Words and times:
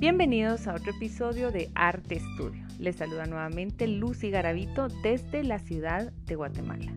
Bienvenidos 0.00 0.66
a 0.66 0.72
otro 0.72 0.92
episodio 0.92 1.52
de 1.52 1.70
Arte 1.74 2.14
Estudio. 2.14 2.66
Les 2.78 2.96
saluda 2.96 3.26
nuevamente 3.26 3.86
Lucy 3.86 4.30
Garavito 4.30 4.88
desde 5.02 5.44
la 5.44 5.58
ciudad 5.58 6.10
de 6.24 6.36
Guatemala. 6.36 6.90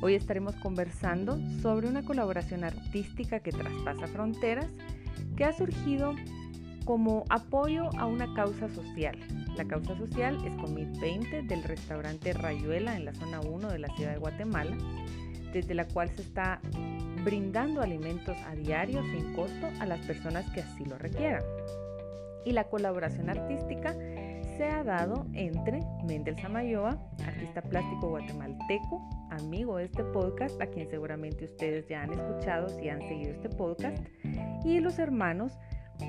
Hoy 0.00 0.14
estaremos 0.14 0.56
conversando 0.56 1.38
sobre 1.60 1.86
una 1.86 2.02
colaboración 2.02 2.64
artística 2.64 3.40
que 3.40 3.52
traspasa 3.52 4.06
fronteras 4.06 4.70
que 5.36 5.44
ha 5.44 5.52
surgido 5.52 6.14
como 6.86 7.24
apoyo 7.28 7.90
a 7.98 8.06
una 8.06 8.32
causa 8.32 8.70
social. 8.70 9.18
La 9.58 9.66
causa 9.66 9.94
social 9.94 10.38
es 10.46 10.54
Comid 10.54 10.98
20 10.98 11.42
del 11.42 11.62
restaurante 11.62 12.32
Rayuela 12.32 12.96
en 12.96 13.04
la 13.04 13.12
zona 13.12 13.42
1 13.42 13.68
de 13.68 13.80
la 13.80 13.94
ciudad 13.96 14.12
de 14.12 14.18
Guatemala, 14.18 14.78
desde 15.52 15.74
la 15.74 15.86
cual 15.86 16.08
se 16.08 16.22
está 16.22 16.62
brindando 17.22 17.82
alimentos 17.82 18.38
a 18.46 18.54
diario 18.54 19.02
sin 19.02 19.34
costo 19.34 19.68
a 19.78 19.84
las 19.84 20.00
personas 20.06 20.50
que 20.52 20.62
así 20.62 20.86
lo 20.86 20.96
requieran. 20.96 21.42
Y 22.46 22.52
la 22.52 22.64
colaboración 22.64 23.28
artística 23.28 23.92
se 24.56 24.64
ha 24.64 24.84
dado 24.84 25.26
entre 25.34 25.80
Mendel 26.06 26.38
Samayoa, 26.38 26.96
artista 27.26 27.60
plástico 27.60 28.08
guatemalteco, 28.10 29.02
amigo 29.30 29.78
de 29.78 29.86
este 29.86 30.04
podcast, 30.04 30.58
a 30.62 30.68
quien 30.68 30.88
seguramente 30.88 31.44
ustedes 31.44 31.88
ya 31.88 32.02
han 32.02 32.12
escuchado 32.12 32.68
si 32.68 32.88
han 32.88 33.00
seguido 33.00 33.32
este 33.32 33.48
podcast, 33.48 33.98
y 34.64 34.78
los 34.78 35.00
hermanos 35.00 35.58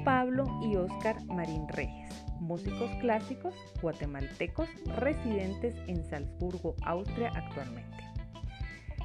Pablo 0.05 0.45
y 0.61 0.75
Oscar 0.75 1.25
Marín 1.25 1.67
Reyes, 1.69 2.23
músicos 2.39 2.91
clásicos 3.01 3.55
guatemaltecos 3.81 4.69
residentes 4.95 5.75
en 5.87 6.05
Salzburgo, 6.05 6.75
Austria 6.83 7.31
actualmente. 7.33 7.97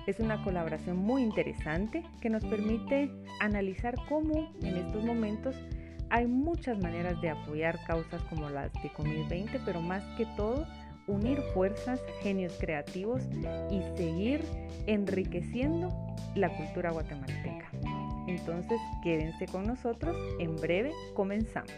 Es 0.06 0.20
una 0.20 0.44
colaboración 0.44 0.98
muy 0.98 1.22
interesante 1.22 2.04
que 2.20 2.28
nos 2.28 2.44
permite 2.44 3.10
analizar 3.40 3.94
cómo 4.08 4.52
en 4.62 4.76
estos 4.76 5.02
momentos 5.02 5.56
hay 6.12 6.26
muchas 6.26 6.78
maneras 6.78 7.18
de 7.22 7.30
apoyar 7.30 7.82
causas 7.86 8.20
como 8.24 8.50
las 8.50 8.70
de 8.82 8.92
Comid 8.92 9.26
20, 9.30 9.60
pero 9.64 9.80
más 9.80 10.04
que 10.18 10.26
todo 10.36 10.66
unir 11.06 11.40
fuerzas, 11.54 12.02
genios 12.22 12.52
creativos 12.60 13.22
y 13.70 13.80
seguir 13.96 14.42
enriqueciendo 14.86 15.90
la 16.34 16.50
cultura 16.50 16.90
guatemalteca. 16.90 17.70
Entonces 18.28 18.78
quédense 19.02 19.46
con 19.46 19.66
nosotros, 19.66 20.14
en 20.38 20.54
breve 20.56 20.92
comenzamos. 21.14 21.72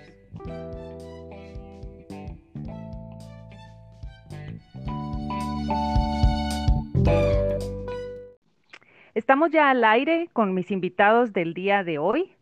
Estamos 9.14 9.52
ya 9.52 9.70
al 9.70 9.84
aire 9.84 10.28
con 10.32 10.54
mis 10.54 10.72
invitados 10.72 11.32
del 11.32 11.54
día 11.54 11.84
de 11.84 11.98
hoy. 11.98 12.33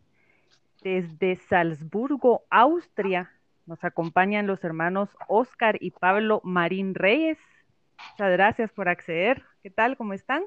Desde 0.82 1.36
Salzburgo, 1.36 2.44
Austria, 2.50 3.30
nos 3.66 3.82
acompañan 3.84 4.46
los 4.46 4.64
hermanos 4.64 5.08
Oscar 5.28 5.76
y 5.80 5.92
Pablo 5.92 6.40
Marín 6.44 6.94
Reyes. 6.94 7.38
Muchas 8.12 8.32
gracias 8.32 8.72
por 8.72 8.88
acceder. 8.88 9.42
¿Qué 9.62 9.70
tal? 9.70 9.96
¿Cómo 9.96 10.12
están? 10.12 10.42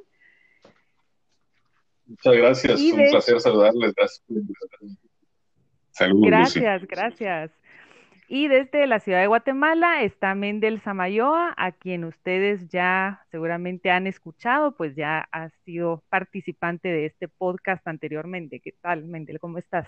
Muchas 2.06 2.36
gracias, 2.36 2.82
un 2.82 3.10
placer 3.10 3.40
saludarles. 3.40 3.94
Gracias 3.96 4.24
Saludos. 5.92 6.28
Gracias, 6.28 6.88
gracias. 6.88 7.52
Y 8.28 8.48
desde 8.48 8.86
la 8.88 9.00
ciudad 9.00 9.22
de 9.22 9.28
Guatemala 9.28 10.02
está 10.02 10.36
Mendel 10.36 10.82
Samayoa, 10.82 11.54
a 11.56 11.72
quien 11.72 12.04
ustedes 12.04 12.68
ya 12.70 13.24
seguramente 13.32 13.92
han 13.92 14.08
escuchado, 14.08 14.76
pues 14.76 14.96
ya 14.96 15.28
ha 15.32 15.50
sido 15.64 16.04
participante 16.10 16.90
de 16.90 17.06
este 17.06 17.28
podcast 17.28 17.88
anteriormente. 17.88 18.60
¿Qué 18.60 18.74
tal, 18.82 19.06
Mendel? 19.06 19.40
¿Cómo 19.40 19.60
estás? 19.60 19.88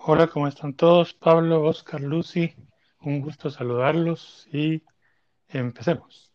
Hola, 0.00 0.28
¿cómo 0.28 0.46
están 0.46 0.74
todos? 0.74 1.12
Pablo, 1.12 1.64
Oscar, 1.64 2.00
Lucy, 2.00 2.54
un 3.02 3.20
gusto 3.20 3.50
saludarlos 3.50 4.48
y 4.52 4.82
empecemos. 5.48 6.32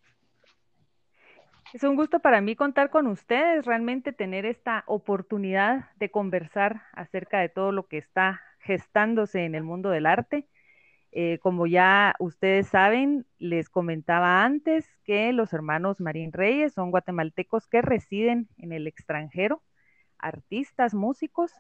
Es 1.74 1.84
un 1.84 1.96
gusto 1.96 2.20
para 2.20 2.42
mí 2.42 2.56
contar 2.56 2.92
con 2.92 3.08
ustedes, 3.08 3.66
realmente 3.66 4.12
tener 4.12 4.46
esta 4.46 4.84
oportunidad 4.86 5.90
de 5.96 6.12
conversar 6.12 6.84
acerca 6.92 7.40
de 7.40 7.50
todo 7.50 7.72
lo 7.72 7.88
que 7.88 7.98
está 7.98 8.42
gestándose 8.60 9.46
en 9.46 9.56
el 9.56 9.64
mundo 9.64 9.90
del 9.90 10.06
arte. 10.06 10.48
Eh, 11.12 11.40
como 11.42 11.66
ya 11.66 12.16
ustedes 12.20 12.68
saben, 12.68 13.26
les 13.40 13.70
comentaba 13.70 14.44
antes 14.44 14.88
que 15.04 15.32
los 15.32 15.54
hermanos 15.54 16.00
Marín 16.00 16.32
Reyes 16.34 16.74
son 16.74 16.92
guatemaltecos 16.92 17.68
que 17.68 17.82
residen 17.82 18.50
en 18.58 18.72
el 18.72 18.88
extranjero, 18.88 19.64
artistas, 20.20 20.94
músicos, 20.94 21.54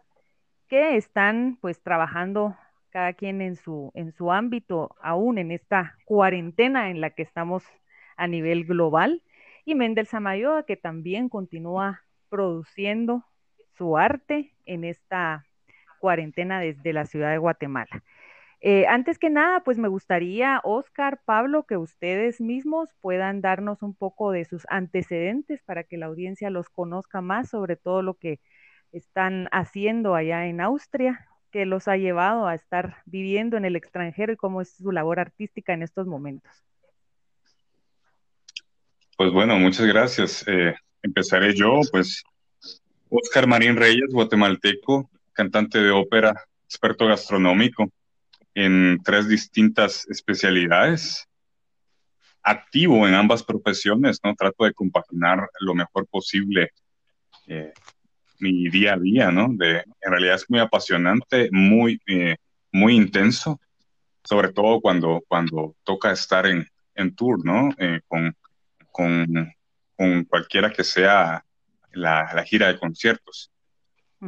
que 0.73 0.97
están 0.97 1.59
pues 1.61 1.83
trabajando 1.83 2.57
cada 2.89 3.13
quien 3.13 3.41
en 3.41 3.55
su, 3.55 3.91
en 3.93 4.11
su 4.11 4.31
ámbito, 4.31 4.95
aún 5.03 5.37
en 5.37 5.51
esta 5.51 5.99
cuarentena 6.03 6.89
en 6.89 6.99
la 6.99 7.11
que 7.11 7.21
estamos 7.21 7.63
a 8.17 8.25
nivel 8.25 8.65
global 8.65 9.21
y 9.65 9.75
Mendel 9.75 10.07
Samayoa, 10.07 10.65
que 10.65 10.75
también 10.75 11.29
continúa 11.29 12.01
produciendo 12.27 13.23
su 13.77 13.97
arte 13.97 14.55
en 14.65 14.83
esta 14.83 15.45
cuarentena 15.99 16.59
desde 16.59 16.91
la 16.91 17.05
ciudad 17.05 17.29
de 17.29 17.37
Guatemala. 17.37 18.03
Eh, 18.59 18.87
antes 18.87 19.19
que 19.19 19.29
nada, 19.29 19.59
pues 19.59 19.77
me 19.77 19.89
gustaría, 19.89 20.59
Oscar, 20.63 21.21
Pablo, 21.23 21.67
que 21.67 21.77
ustedes 21.77 22.41
mismos 22.41 22.89
puedan 22.99 23.41
darnos 23.41 23.83
un 23.83 23.93
poco 23.93 24.31
de 24.31 24.45
sus 24.45 24.65
antecedentes 24.69 25.61
para 25.61 25.83
que 25.83 25.97
la 25.97 26.07
audiencia 26.07 26.49
los 26.49 26.67
conozca 26.71 27.21
más 27.21 27.51
sobre 27.51 27.75
todo 27.75 28.01
lo 28.01 28.15
que 28.15 28.39
están 28.93 29.49
haciendo 29.51 30.15
allá 30.15 30.45
en 30.45 30.61
Austria, 30.61 31.27
que 31.51 31.65
los 31.65 31.87
ha 31.87 31.97
llevado 31.97 32.47
a 32.47 32.55
estar 32.55 32.97
viviendo 33.05 33.57
en 33.57 33.65
el 33.65 33.75
extranjero 33.75 34.31
y 34.33 34.37
cómo 34.37 34.61
es 34.61 34.75
su 34.75 34.91
labor 34.91 35.19
artística 35.19 35.73
en 35.73 35.83
estos 35.83 36.07
momentos. 36.07 36.51
Pues 39.17 39.31
bueno, 39.31 39.57
muchas 39.59 39.85
gracias. 39.85 40.43
Eh, 40.47 40.73
empezaré 41.01 41.53
yo, 41.53 41.81
pues 41.91 42.23
Oscar 43.09 43.47
Marín 43.47 43.75
Reyes, 43.75 44.11
guatemalteco, 44.11 45.09
cantante 45.33 45.79
de 45.79 45.91
ópera, 45.91 46.33
experto 46.65 47.07
gastronómico 47.07 47.91
en 48.55 48.99
tres 49.03 49.27
distintas 49.27 50.07
especialidades, 50.09 51.27
activo 52.41 53.07
en 53.07 53.13
ambas 53.13 53.43
profesiones, 53.43 54.19
¿no? 54.23 54.35
Trato 54.35 54.65
de 54.65 54.73
compaginar 54.73 55.47
lo 55.59 55.73
mejor 55.73 56.07
posible 56.07 56.71
eh, 57.47 57.73
mi 58.39 58.69
día 58.69 58.93
a 58.93 58.99
día, 58.99 59.31
¿no? 59.31 59.49
De, 59.51 59.77
en 59.77 60.11
realidad 60.11 60.35
es 60.35 60.49
muy 60.49 60.59
apasionante, 60.59 61.49
muy, 61.51 62.01
eh, 62.07 62.35
muy 62.71 62.95
intenso, 62.95 63.59
sobre 64.23 64.51
todo 64.51 64.81
cuando, 64.81 65.21
cuando 65.27 65.75
toca 65.83 66.11
estar 66.11 66.45
en, 66.45 66.67
en 66.95 67.15
tour, 67.15 67.45
¿no? 67.45 67.69
con 68.07 68.35
con, 68.93 69.53
con 69.97 70.23
cualquiera 70.23 70.71
que 70.71 70.85
sea 70.85 71.43
la, 71.91 72.43
gira 72.45 72.67
de 72.67 72.79
conciertos. 72.79 73.51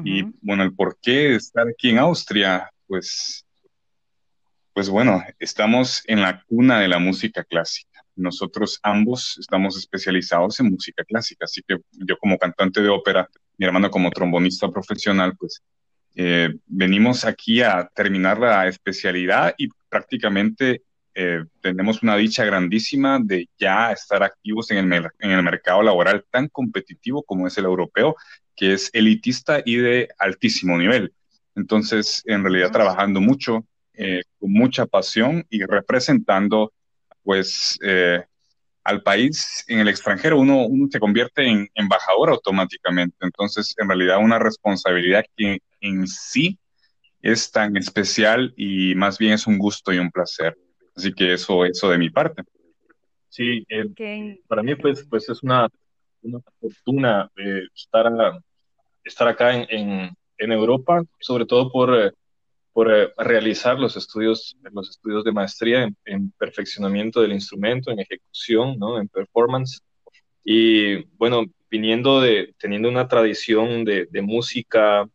Y 0.04 0.24
bueno, 0.42 0.64
el 0.64 0.76
por 0.76 0.98
qué 1.02 1.36
estar 1.36 1.70
aquí 1.70 1.92
en 1.92 2.00
Austria, 2.00 2.70
pues, 2.86 3.46
pues 4.74 4.90
bueno, 4.90 5.24
estamos 5.40 6.04
en 6.08 6.22
la 6.22 6.44
cuna 6.44 6.82
de 6.82 6.90
la 6.90 7.00
música 7.00 7.46
clásica. 7.46 8.04
Nosotros 8.14 8.78
ambos 8.84 9.38
estamos 9.40 9.78
especializados 9.78 10.60
en 10.60 10.70
música 10.72 11.06
clásica, 11.06 11.46
así 11.46 11.62
que 11.66 11.78
yo 11.92 12.18
como 12.18 12.38
cantante 12.38 12.82
de 12.82 12.90
ópera, 12.90 13.30
mi 13.58 13.66
hermano 13.66 13.90
como 13.90 14.12
trombonista 14.12 14.70
profesional, 14.70 15.36
pues 15.38 15.62
eh, 16.16 16.54
venimos 16.66 17.26
aquí 17.26 17.62
a 17.62 17.90
terminar 17.94 18.40
la 18.40 18.68
especialidad 18.68 19.54
y 19.58 19.68
prácticamente 19.90 20.84
eh, 21.14 21.46
tenemos 21.62 22.04
una 22.04 22.18
dicha 22.18 22.44
grandísima 22.44 23.20
de 23.24 23.48
ya 23.58 23.92
estar 23.92 24.22
activos 24.22 24.70
en 24.72 24.92
el, 24.92 25.08
en 25.20 25.32
el 25.32 25.44
mercado 25.44 25.82
laboral 25.82 26.26
tan 26.30 26.50
competitivo 26.50 27.24
como 27.24 27.48
es 27.48 27.58
el 27.58 27.66
europeo, 27.66 28.16
que 28.56 28.74
es 28.74 28.90
elitista 28.94 29.62
y 29.66 29.78
de 29.78 30.10
altísimo 30.18 30.78
nivel. 30.78 31.14
Entonces, 31.56 32.22
en 32.26 32.44
realidad, 32.44 32.72
trabajando 32.72 33.22
mucho, 33.22 33.66
eh, 33.94 34.24
con 34.40 34.52
mucha 34.52 34.86
pasión 34.86 35.46
y 35.50 35.64
representando, 35.64 36.74
pues, 37.24 37.80
eh, 37.82 38.24
al 38.86 39.02
país 39.02 39.66
en 39.68 39.80
el 39.80 39.88
extranjero, 39.88 40.40
uno, 40.40 40.66
uno 40.66 40.88
se 40.90 41.00
convierte 41.00 41.46
en 41.46 41.68
embajador 41.74 42.30
automáticamente. 42.30 43.18
Entonces, 43.20 43.74
en 43.78 43.90
realidad, 43.90 44.20
una 44.20 44.40
responsabilidad 44.40 45.26
que 45.36 45.60
en 45.82 46.08
sí 46.08 46.60
es 47.22 47.52
tan 47.52 47.76
especial 47.78 48.54
y 48.56 48.94
más 48.94 49.18
bien 49.18 49.34
es 49.34 49.48
un 49.48 49.58
gusto 49.58 49.92
y 49.92 49.98
un 49.98 50.12
placer. 50.12 50.56
Así 50.96 51.12
que 51.12 51.34
eso, 51.34 51.66
eso 51.66 51.90
de 51.90 51.98
mi 51.98 52.12
parte. 52.12 52.44
Sí, 53.28 53.66
eh, 53.68 54.40
para 54.48 54.62
mí 54.62 54.76
pues, 54.76 55.06
pues 55.10 55.28
es 55.30 55.42
una, 55.42 55.68
una 56.22 56.40
fortuna 56.62 57.30
eh, 57.36 57.64
estar, 57.76 58.06
estar 59.04 59.28
acá 59.28 59.56
en, 59.56 60.16
en, 60.38 60.52
Europa, 60.52 61.02
sobre 61.20 61.48
todo 61.48 61.72
por, 61.72 62.16
eh, 62.76 63.10
por 63.16 63.26
realizar 63.26 63.80
los 63.80 63.96
estudios, 63.98 64.58
los 64.72 64.90
estudios 64.90 65.24
de 65.24 65.32
maestría 65.32 65.90
en, 66.06 66.32
perfeccionamiento 66.32 67.22
del 67.22 67.34
instrumento, 67.34 67.92
en 67.92 68.00
ejecución, 68.00 68.78
¿no? 68.78 69.00
en 69.00 69.08
performance. 69.08 69.82
Y 70.44 71.04
bueno, 71.18 71.46
viniendo 71.70 72.22
de, 72.22 72.54
teniendo 72.60 72.90
una 72.90 73.08
tradición 73.08 73.86
de, 73.86 74.08
de 74.10 74.22
música 74.22 75.08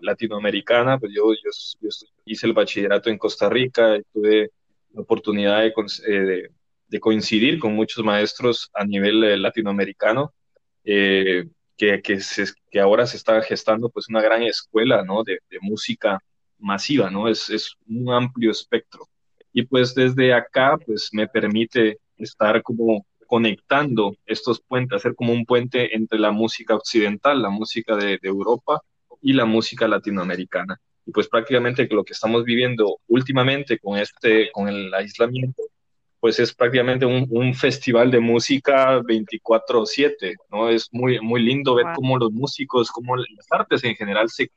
latinoamericana, 0.00 0.98
pues 0.98 1.12
yo, 1.14 1.32
yo, 1.34 1.50
yo, 1.80 1.88
hice 2.24 2.46
el 2.46 2.52
bachillerato 2.52 3.10
en 3.10 3.18
Costa 3.18 3.48
Rica, 3.48 3.96
tuve 4.12 4.50
la 4.92 5.02
oportunidad 5.02 5.60
de, 5.60 5.72
eh, 6.08 6.48
de, 6.88 7.00
coincidir 7.00 7.58
con 7.58 7.74
muchos 7.74 8.04
maestros 8.04 8.70
a 8.74 8.84
nivel 8.84 9.22
eh, 9.24 9.36
latinoamericano, 9.36 10.32
que, 10.84 11.48
que, 11.76 12.00
que, 12.02 12.80
ahora 12.80 13.06
se 13.06 13.16
está 13.16 13.40
gestando 13.42 13.88
pues 13.88 14.08
una 14.08 14.20
gran 14.20 14.42
escuela 14.42 15.02
¿no? 15.04 15.22
de, 15.22 15.38
de 15.48 15.58
música 15.60 16.18
masiva, 16.62 17.10
¿no? 17.10 17.28
Es, 17.28 17.50
es 17.50 17.74
un 17.86 18.12
amplio 18.12 18.50
espectro. 18.50 19.08
Y 19.52 19.62
pues 19.64 19.94
desde 19.94 20.32
acá 20.32 20.78
pues 20.84 21.10
me 21.12 21.28
permite 21.28 21.98
estar 22.16 22.62
como 22.62 23.04
conectando 23.32 24.14
estos 24.26 24.60
puentes, 24.60 24.96
hacer 24.96 25.14
como 25.14 25.32
un 25.32 25.46
puente 25.46 25.96
entre 25.96 26.18
la 26.18 26.32
música 26.32 26.74
occidental, 26.74 27.40
la 27.40 27.48
música 27.48 27.96
de, 27.96 28.18
Europa 28.22 28.82
y 29.22 29.32
la 29.32 29.46
música 29.46 29.88
latinoamericana. 29.88 30.78
Y 31.06 31.12
pues 31.12 31.28
prácticamente 31.28 31.88
lo 31.90 32.04
que 32.04 32.12
estamos 32.12 32.44
viviendo 32.44 32.98
últimamente 33.08 33.78
con 33.78 33.98
este, 33.98 34.50
con 34.52 34.68
el 34.68 34.92
aislamiento, 34.92 35.62
pues 36.20 36.38
es 36.40 36.54
prácticamente 36.54 37.06
un, 37.06 37.54
festival 37.54 38.10
de 38.10 38.20
música 38.20 39.00
24/7, 39.00 40.36
¿no? 40.50 40.68
Es 40.68 40.90
muy, 40.92 41.18
muy 41.20 41.42
lindo 41.42 41.74
ver 41.74 41.86
cómo 41.94 42.18
los 42.18 42.32
músicos, 42.32 42.90
cómo 42.90 43.16
las 43.16 43.46
artes 43.50 43.82
en 43.84 43.96
general 43.96 44.28
se, 44.28 44.50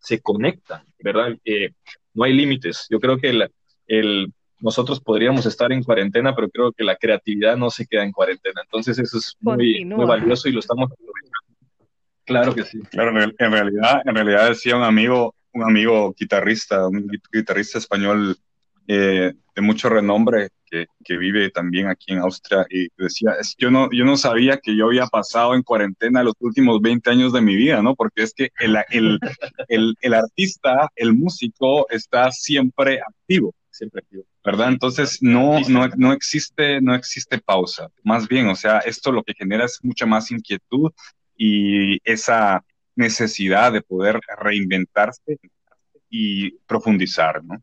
se 0.00 0.20
conectan, 0.20 0.82
¿verdad? 0.98 1.36
Eh, 1.44 1.70
no 2.14 2.24
hay 2.24 2.32
límites. 2.32 2.86
Yo 2.90 2.98
creo 2.98 3.18
que 3.18 3.30
el, 3.30 3.50
el, 3.86 4.32
nosotros 4.60 5.00
podríamos 5.00 5.46
estar 5.46 5.72
en 5.72 5.82
cuarentena, 5.82 6.34
pero 6.34 6.48
creo 6.48 6.72
que 6.72 6.84
la 6.84 6.96
creatividad 6.96 7.56
no 7.56 7.70
se 7.70 7.86
queda 7.86 8.04
en 8.04 8.12
cuarentena. 8.12 8.62
Entonces 8.64 8.98
eso 8.98 9.18
es 9.18 9.36
muy, 9.40 9.84
muy 9.84 10.06
valioso 10.06 10.48
y 10.48 10.52
lo 10.52 10.60
estamos 10.60 10.90
Claro 12.24 12.54
que 12.54 12.62
sí. 12.62 12.78
Claro, 12.90 13.10
en 13.20 13.52
realidad, 13.52 14.02
en 14.04 14.14
realidad 14.14 14.50
decía 14.50 14.76
un 14.76 14.84
amigo, 14.84 15.34
un 15.52 15.64
amigo 15.64 16.14
guitarrista, 16.16 16.86
un 16.86 17.10
guitarrista 17.32 17.78
español 17.78 18.36
eh, 18.92 19.32
de 19.54 19.62
mucho 19.62 19.88
renombre 19.88 20.48
que, 20.66 20.86
que, 21.04 21.16
vive 21.16 21.48
también 21.50 21.86
aquí 21.86 22.12
en 22.12 22.18
Austria 22.18 22.66
y 22.68 22.88
decía, 22.98 23.34
es, 23.38 23.54
yo, 23.56 23.70
no, 23.70 23.88
yo 23.92 24.04
no 24.04 24.16
sabía 24.16 24.58
que 24.58 24.76
yo 24.76 24.86
había 24.86 25.06
pasado 25.06 25.54
en 25.54 25.62
cuarentena 25.62 26.24
los 26.24 26.34
últimos 26.40 26.80
20 26.80 27.08
años 27.08 27.32
de 27.32 27.40
mi 27.40 27.54
vida, 27.54 27.82
¿no? 27.82 27.94
Porque 27.94 28.24
es 28.24 28.34
que 28.34 28.50
el, 28.58 28.76
el, 28.90 29.20
el, 29.68 29.94
el 30.00 30.14
artista, 30.14 30.90
el 30.96 31.14
músico 31.14 31.88
está 31.88 32.32
siempre 32.32 33.00
activo, 33.00 33.54
siempre 33.70 34.00
activo. 34.00 34.24
¿verdad? 34.44 34.70
Entonces 34.70 35.22
no, 35.22 35.60
no, 35.68 35.86
no, 35.96 36.12
existe, 36.12 36.80
no 36.80 36.92
existe 36.96 37.38
pausa. 37.38 37.90
Más 38.02 38.26
bien, 38.26 38.48
o 38.48 38.56
sea, 38.56 38.78
esto 38.80 39.12
lo 39.12 39.22
que 39.22 39.34
genera 39.34 39.66
es 39.66 39.78
mucha 39.84 40.04
más 40.04 40.32
inquietud 40.32 40.90
y 41.36 42.00
esa 42.02 42.64
necesidad 42.96 43.72
de 43.72 43.82
poder 43.82 44.18
reinventarse 44.36 45.38
y 46.08 46.50
profundizar, 46.66 47.44
¿no? 47.44 47.62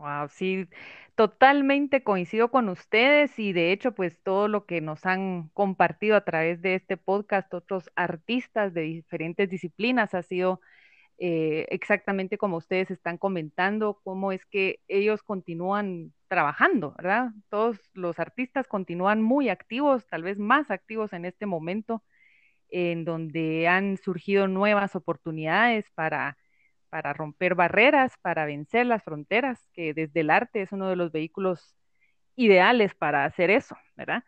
Wow, 0.00 0.28
sí, 0.30 0.66
totalmente 1.14 2.02
coincido 2.02 2.50
con 2.50 2.70
ustedes 2.70 3.38
y 3.38 3.52
de 3.52 3.70
hecho, 3.70 3.92
pues 3.94 4.18
todo 4.22 4.48
lo 4.48 4.64
que 4.64 4.80
nos 4.80 5.04
han 5.04 5.48
compartido 5.50 6.16
a 6.16 6.24
través 6.24 6.62
de 6.62 6.74
este 6.76 6.96
podcast, 6.96 7.52
otros 7.52 7.90
artistas 7.96 8.72
de 8.72 8.80
diferentes 8.82 9.50
disciplinas, 9.50 10.14
ha 10.14 10.22
sido 10.22 10.62
eh, 11.18 11.66
exactamente 11.70 12.38
como 12.38 12.58
ustedes 12.58 12.90
están 12.90 13.18
comentando, 13.18 14.00
cómo 14.04 14.32
es 14.32 14.46
que 14.46 14.80
ellos 14.88 15.22
continúan 15.22 16.14
trabajando, 16.28 16.94
¿verdad? 16.98 17.30
Todos 17.50 17.78
los 17.94 18.18
artistas 18.20 18.68
continúan 18.68 19.22
muy 19.22 19.48
activos, 19.50 20.06
tal 20.08 20.22
vez 20.24 20.38
más 20.38 20.70
activos 20.70 21.12
en 21.14 21.26
este 21.26 21.46
momento, 21.46 22.04
en 22.70 23.04
donde 23.04 23.68
han 23.68 23.96
surgido 23.98 24.48
nuevas 24.48 24.96
oportunidades 24.96 25.90
para, 25.94 26.38
para 26.90 27.12
romper 27.12 27.54
barreras, 27.54 28.12
para 28.20 28.44
vencer 28.44 28.84
las 28.84 29.02
fronteras, 29.02 29.68
que 29.72 29.94
desde 29.94 30.20
el 30.20 30.30
arte 30.30 30.62
es 30.62 30.72
uno 30.72 30.88
de 30.88 30.96
los 30.96 31.12
vehículos 31.12 31.76
ideales 32.36 32.94
para 32.94 33.24
hacer 33.24 33.50
eso, 33.50 33.76
¿verdad? 33.96 34.24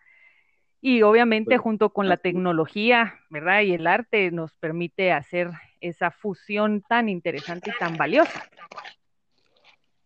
Y 0.80 1.02
obviamente 1.02 1.58
junto 1.58 1.92
con 1.92 2.08
la 2.08 2.16
tecnología, 2.16 3.20
¿verdad? 3.30 3.62
Y 3.62 3.74
el 3.74 3.86
arte 3.86 4.30
nos 4.30 4.52
permite 4.54 5.12
hacer 5.12 5.50
esa 5.80 6.10
fusión 6.10 6.82
tan 6.88 7.08
interesante 7.08 7.70
y 7.70 7.78
tan 7.78 7.96
valiosa. 7.96 8.48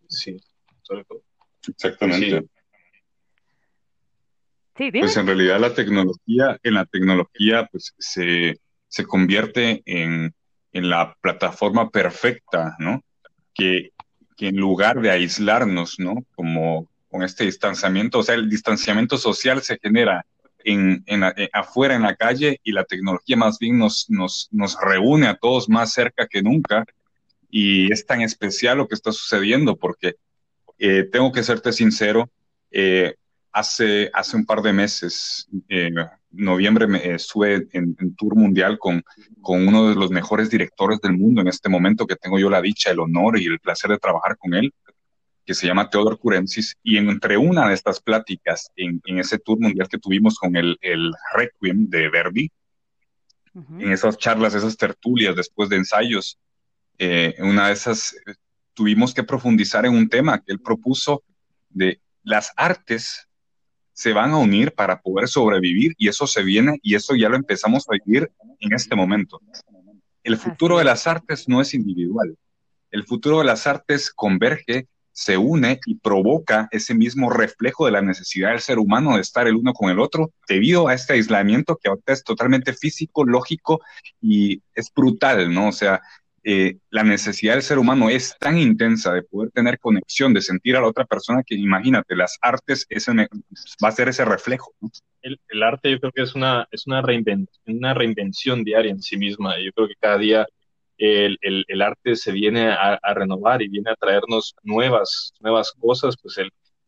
Sí, 0.08 0.36
Exactamente. 1.68 2.46
Sí. 4.76 4.90
pues 4.92 5.16
en 5.16 5.26
realidad 5.26 5.58
la 5.58 5.74
tecnología, 5.74 6.58
en 6.62 6.74
la 6.74 6.84
tecnología, 6.84 7.66
pues 7.72 7.94
se, 7.98 8.60
se 8.88 9.04
convierte 9.04 9.82
en, 9.86 10.34
en, 10.76 10.88
la 10.90 11.16
plataforma 11.20 11.90
perfecta, 11.90 12.76
¿no? 12.78 13.02
Que, 13.54 13.90
que 14.36 14.48
en 14.48 14.56
lugar 14.56 15.00
de 15.00 15.10
aislarnos, 15.10 15.98
¿no? 15.98 16.24
Como 16.34 16.88
con 17.08 17.22
este 17.22 17.44
distanciamiento, 17.44 18.18
o 18.18 18.22
sea, 18.22 18.34
el 18.34 18.50
distanciamiento 18.50 19.16
social 19.16 19.62
se 19.62 19.78
genera 19.82 20.24
en, 20.66 21.04
eh, 21.06 21.48
afuera 21.52 21.94
en 21.94 22.02
la 22.02 22.16
calle 22.16 22.60
y 22.64 22.72
la 22.72 22.84
tecnología 22.84 23.36
más 23.36 23.58
bien 23.58 23.78
nos, 23.78 24.06
nos, 24.10 24.48
nos 24.50 24.76
reúne 24.80 25.28
a 25.28 25.36
todos 25.36 25.68
más 25.68 25.92
cerca 25.92 26.26
que 26.26 26.42
nunca. 26.42 26.84
Y 27.48 27.90
es 27.92 28.04
tan 28.04 28.20
especial 28.20 28.78
lo 28.78 28.88
que 28.88 28.96
está 28.96 29.12
sucediendo 29.12 29.76
porque 29.76 30.16
eh, 30.78 31.04
tengo 31.10 31.32
que 31.32 31.44
serte 31.44 31.72
sincero, 31.72 32.28
eh, 32.70 33.14
hace, 33.52 34.10
hace 34.12 34.36
un 34.36 34.44
par 34.44 34.60
de 34.60 34.72
meses, 34.72 35.48
en 35.68 35.94
noviembre, 36.36 36.86
me, 36.86 37.14
estuve 37.14 37.66
en, 37.72 37.96
en, 37.98 38.14
tour 38.14 38.36
mundial 38.36 38.78
con, 38.78 39.02
con 39.40 39.66
uno 39.66 39.88
de 39.88 39.94
los 39.94 40.10
mejores 40.10 40.50
directores 40.50 41.00
del 41.00 41.12
mundo 41.12 41.40
en 41.40 41.48
este 41.48 41.68
momento, 41.68 42.06
que 42.06 42.16
tengo 42.16 42.38
yo 42.38 42.50
la 42.50 42.62
dicha, 42.62 42.90
el 42.90 43.00
honor 43.00 43.38
y 43.38 43.46
el 43.46 43.60
placer 43.60 43.90
de 43.90 43.98
trabajar 43.98 44.36
con 44.36 44.54
él 44.54 44.72
que 45.46 45.54
se 45.54 45.66
llama 45.66 45.88
Teodor 45.88 46.18
Curensis, 46.18 46.74
y 46.82 46.96
entre 46.96 47.36
una 47.36 47.68
de 47.68 47.74
estas 47.74 48.00
pláticas 48.00 48.72
en, 48.74 49.00
ese 49.06 49.38
tour 49.38 49.60
mundial 49.60 49.88
que 49.88 49.98
tuvimos 49.98 50.38
con 50.38 50.56
el, 50.56 50.76
el 50.80 51.12
Requiem 51.34 51.88
de 51.88 52.08
Verdi, 52.10 52.50
en 53.78 53.90
esas 53.90 54.18
charlas, 54.18 54.54
esas 54.54 54.76
tertulias 54.76 55.34
después 55.34 55.70
de 55.70 55.76
ensayos, 55.76 56.38
eh, 56.98 57.34
en 57.38 57.46
una 57.46 57.68
de 57.68 57.72
esas 57.72 58.12
eh, 58.26 58.34
tuvimos 58.74 59.14
que 59.14 59.22
profundizar 59.22 59.86
en 59.86 59.94
un 59.94 60.10
tema 60.10 60.42
que 60.42 60.52
él 60.52 60.60
propuso 60.60 61.22
de 61.70 62.00
las 62.22 62.52
artes 62.56 63.26
se 63.96 64.12
van 64.12 64.32
a 64.32 64.36
unir 64.36 64.72
para 64.72 65.00
poder 65.00 65.26
sobrevivir 65.26 65.94
y 65.96 66.08
eso 66.08 66.26
se 66.26 66.42
viene 66.42 66.78
y 66.82 66.96
eso 66.96 67.16
ya 67.16 67.30
lo 67.30 67.36
empezamos 67.36 67.86
a 67.88 67.96
vivir 68.04 68.30
en 68.60 68.74
este 68.74 68.94
momento. 68.94 69.40
El 70.22 70.36
futuro 70.36 70.76
de 70.76 70.84
las 70.84 71.06
artes 71.06 71.48
no 71.48 71.62
es 71.62 71.72
individual. 71.72 72.36
El 72.90 73.04
futuro 73.04 73.38
de 73.38 73.46
las 73.46 73.66
artes 73.66 74.10
converge 74.10 74.86
se 75.12 75.38
une 75.38 75.80
y 75.86 75.94
provoca 75.94 76.68
ese 76.72 76.94
mismo 76.94 77.30
reflejo 77.30 77.86
de 77.86 77.92
la 77.92 78.02
necesidad 78.02 78.50
del 78.50 78.60
ser 78.60 78.78
humano 78.78 79.14
de 79.14 79.22
estar 79.22 79.46
el 79.46 79.56
uno 79.56 79.72
con 79.72 79.88
el 79.88 79.98
otro 79.98 80.30
debido 80.46 80.88
a 80.88 80.94
este 80.94 81.14
aislamiento 81.14 81.78
que 81.82 81.88
ahorita 81.88 82.12
es 82.12 82.22
totalmente 82.22 82.74
físico, 82.74 83.24
lógico 83.24 83.80
y 84.20 84.60
es 84.74 84.92
brutal, 84.94 85.54
¿no? 85.54 85.68
O 85.68 85.72
sea, 85.72 86.02
eh, 86.48 86.78
la 86.90 87.02
necesidad 87.02 87.54
del 87.54 87.62
ser 87.64 87.76
humano 87.76 88.08
es 88.08 88.36
tan 88.38 88.56
intensa 88.56 89.12
de 89.12 89.24
poder 89.24 89.50
tener 89.50 89.80
conexión, 89.80 90.32
de 90.32 90.40
sentir 90.40 90.76
a 90.76 90.80
la 90.80 90.86
otra 90.86 91.04
persona 91.04 91.42
que 91.44 91.56
imagínate, 91.56 92.14
las 92.14 92.38
artes 92.40 92.86
ese, 92.88 93.12
va 93.12 93.88
a 93.88 93.90
ser 93.90 94.08
ese 94.10 94.24
reflejo. 94.24 94.72
El, 95.22 95.40
arte 95.64 95.90
yo 95.90 95.98
creo 95.98 96.12
que 96.12 96.22
es 96.22 96.36
una, 96.36 96.68
es 96.70 96.86
una, 96.86 97.02
una 97.66 97.94
reinvención 97.94 98.62
diaria 98.62 98.92
en 98.92 99.02
sí 99.02 99.16
misma. 99.16 99.58
Yo 99.58 99.72
creo 99.72 99.88
que 99.88 99.96
cada 99.98 100.18
día 100.18 100.46
el, 100.98 101.36
el, 101.40 101.64
el 101.66 101.82
arte 101.82 102.14
se 102.14 102.30
viene 102.30 102.68
a, 102.68 103.00
renovar 103.12 103.60
y 103.60 103.66
viene 103.66 103.90
a 103.90 103.96
traernos 103.96 104.54
nuevas, 104.62 105.32
nuevas 105.40 105.72
cosas, 105.72 106.14
pues 106.22 106.36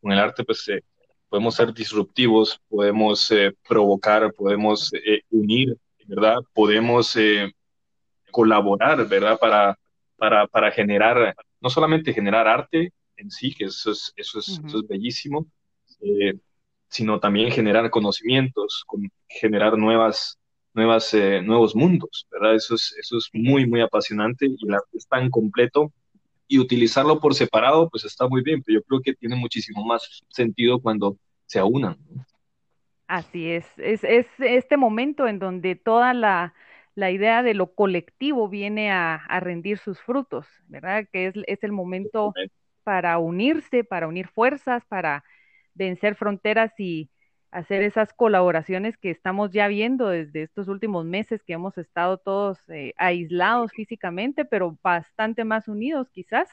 con 0.00 0.12
el 0.12 0.20
arte 0.20 0.44
pues 0.44 0.68
eh, 0.68 0.82
podemos 1.28 1.56
ser 1.56 1.74
disruptivos, 1.74 2.60
podemos 2.68 3.28
eh, 3.32 3.52
provocar, 3.68 4.32
podemos 4.34 4.92
unir, 5.32 5.76
¿verdad? 6.06 6.36
Podemos 6.54 7.16
colaborar, 8.30 9.06
¿verdad? 9.08 9.38
Para, 9.38 9.78
para, 10.16 10.46
para 10.46 10.70
generar, 10.70 11.34
no 11.60 11.70
solamente 11.70 12.12
generar 12.12 12.46
arte 12.46 12.92
en 13.16 13.30
sí, 13.30 13.54
que 13.54 13.64
eso 13.64 13.92
es, 13.92 14.12
eso 14.16 14.38
es, 14.38 14.60
eso 14.64 14.78
es 14.78 14.86
bellísimo, 14.86 15.46
sino 16.88 17.20
también 17.20 17.50
generar 17.50 17.90
conocimientos, 17.90 18.84
con, 18.86 19.10
generar 19.28 19.76
nuevas, 19.76 20.38
nuevas, 20.72 21.12
eh, 21.14 21.42
nuevos 21.42 21.74
mundos, 21.74 22.26
¿verdad? 22.30 22.54
Eso 22.54 22.74
es, 22.74 22.94
eso 22.98 23.18
es 23.18 23.28
muy, 23.32 23.66
muy 23.66 23.80
apasionante 23.80 24.46
y 24.46 24.56
el 24.66 24.74
arte 24.74 24.96
es 24.96 25.06
tan 25.06 25.30
completo 25.30 25.92
y 26.46 26.58
utilizarlo 26.58 27.20
por 27.20 27.34
separado, 27.34 27.90
pues 27.90 28.04
está 28.04 28.26
muy 28.26 28.42
bien, 28.42 28.62
pero 28.62 28.80
yo 28.80 28.84
creo 28.84 29.00
que 29.02 29.14
tiene 29.14 29.36
muchísimo 29.36 29.84
más 29.84 30.22
sentido 30.28 30.80
cuando 30.80 31.18
se 31.44 31.58
aunan. 31.58 31.96
Así 33.06 33.50
es. 33.50 33.66
es, 33.78 34.04
es 34.04 34.26
este 34.38 34.76
momento 34.76 35.26
en 35.26 35.38
donde 35.38 35.76
toda 35.76 36.14
la, 36.14 36.54
la 36.98 37.10
idea 37.10 37.42
de 37.42 37.54
lo 37.54 37.74
colectivo 37.74 38.48
viene 38.48 38.90
a, 38.90 39.14
a, 39.14 39.40
rendir 39.40 39.78
sus 39.78 40.00
frutos, 40.00 40.46
¿verdad? 40.66 41.06
Que 41.12 41.28
es, 41.28 41.34
es 41.46 41.62
el 41.62 41.72
momento 41.72 42.32
para 42.82 43.18
unirse, 43.18 43.84
para 43.84 44.08
unir 44.08 44.28
fuerzas, 44.28 44.84
para 44.86 45.24
vencer 45.74 46.16
fronteras 46.16 46.72
y, 46.78 47.10
hacer 47.50 47.82
esas 47.82 48.12
colaboraciones 48.12 48.96
que 48.98 49.10
estamos 49.10 49.50
ya 49.52 49.68
viendo 49.68 50.08
desde 50.08 50.42
estos 50.42 50.68
últimos 50.68 51.04
meses 51.04 51.42
que 51.42 51.54
hemos 51.54 51.78
estado 51.78 52.18
todos 52.18 52.58
eh, 52.68 52.92
aislados 52.96 53.72
físicamente, 53.72 54.44
pero 54.44 54.78
bastante 54.82 55.44
más 55.44 55.68
unidos 55.68 56.08
quizás. 56.10 56.48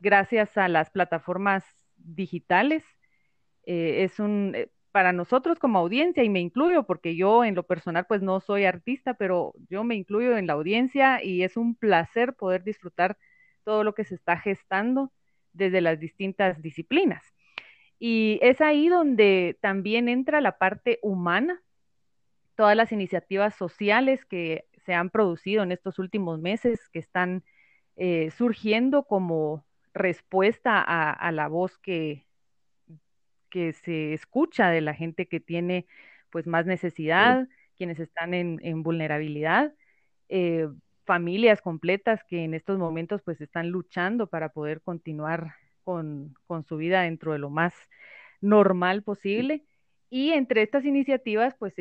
gracias 0.00 0.56
a 0.58 0.68
las 0.68 0.90
plataformas 0.90 1.64
digitales. 1.96 2.84
Eh, 3.66 4.04
es 4.04 4.20
un, 4.20 4.52
eh, 4.54 4.70
para 4.94 5.12
nosotros 5.12 5.58
como 5.58 5.80
audiencia, 5.80 6.22
y 6.22 6.28
me 6.28 6.38
incluyo 6.38 6.84
porque 6.84 7.16
yo 7.16 7.44
en 7.44 7.56
lo 7.56 7.64
personal 7.64 8.06
pues 8.06 8.22
no 8.22 8.38
soy 8.38 8.64
artista, 8.64 9.14
pero 9.14 9.52
yo 9.68 9.82
me 9.82 9.96
incluyo 9.96 10.36
en 10.36 10.46
la 10.46 10.52
audiencia 10.52 11.20
y 11.20 11.42
es 11.42 11.56
un 11.56 11.74
placer 11.74 12.34
poder 12.34 12.62
disfrutar 12.62 13.18
todo 13.64 13.82
lo 13.82 13.92
que 13.96 14.04
se 14.04 14.14
está 14.14 14.38
gestando 14.38 15.10
desde 15.52 15.80
las 15.80 15.98
distintas 15.98 16.62
disciplinas. 16.62 17.24
Y 17.98 18.38
es 18.40 18.60
ahí 18.60 18.88
donde 18.88 19.58
también 19.60 20.08
entra 20.08 20.40
la 20.40 20.58
parte 20.58 21.00
humana, 21.02 21.60
todas 22.54 22.76
las 22.76 22.92
iniciativas 22.92 23.56
sociales 23.56 24.24
que 24.24 24.68
se 24.86 24.94
han 24.94 25.10
producido 25.10 25.64
en 25.64 25.72
estos 25.72 25.98
últimos 25.98 26.38
meses, 26.38 26.88
que 26.90 27.00
están 27.00 27.42
eh, 27.96 28.30
surgiendo 28.30 29.02
como 29.02 29.66
respuesta 29.92 30.80
a, 30.80 31.32
la 31.32 31.48
voz 31.48 31.78
que, 31.78 32.28
que 33.54 33.72
se 33.72 34.14
escucha 34.14 34.68
de 34.70 34.80
la 34.80 34.94
gente 34.94 35.26
que 35.26 35.38
tiene 35.38 35.86
pues 36.30 36.44
más 36.48 36.66
necesidad, 36.66 37.46
quienes 37.76 38.00
están 38.00 38.34
en, 38.34 38.82
vulnerabilidad, 38.82 39.72
eh, 40.28 40.66
familias 41.04 41.62
completas 41.62 42.24
que 42.24 42.42
en 42.42 42.54
estos 42.54 42.80
momentos 42.80 43.22
pues 43.22 43.40
están 43.40 43.68
luchando 43.68 44.26
para 44.26 44.48
poder 44.48 44.80
continuar 44.80 45.54
con, 45.84 46.34
con 46.48 46.64
su 46.64 46.78
vida 46.78 47.02
dentro 47.02 47.30
de 47.30 47.38
lo 47.38 47.48
más 47.48 47.72
normal 48.40 49.04
posible. 49.04 49.62
Y 50.10 50.32
entre 50.32 50.62
estas 50.62 50.84
iniciativas, 50.84 51.54
pues 51.56 51.74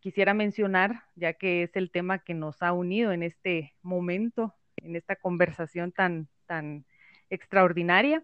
quisiera 0.00 0.34
mencionar, 0.34 1.04
ya 1.14 1.32
que 1.32 1.62
es 1.62 1.74
el 1.76 1.90
tema 1.90 2.18
que 2.18 2.34
nos 2.34 2.60
ha 2.60 2.74
unido 2.74 3.12
en 3.12 3.22
este 3.22 3.74
momento, 3.80 4.54
en 4.76 4.96
esta 4.96 5.16
conversación 5.16 5.92
tan, 5.92 6.28
tan 6.44 6.84
extraordinaria, 7.30 8.22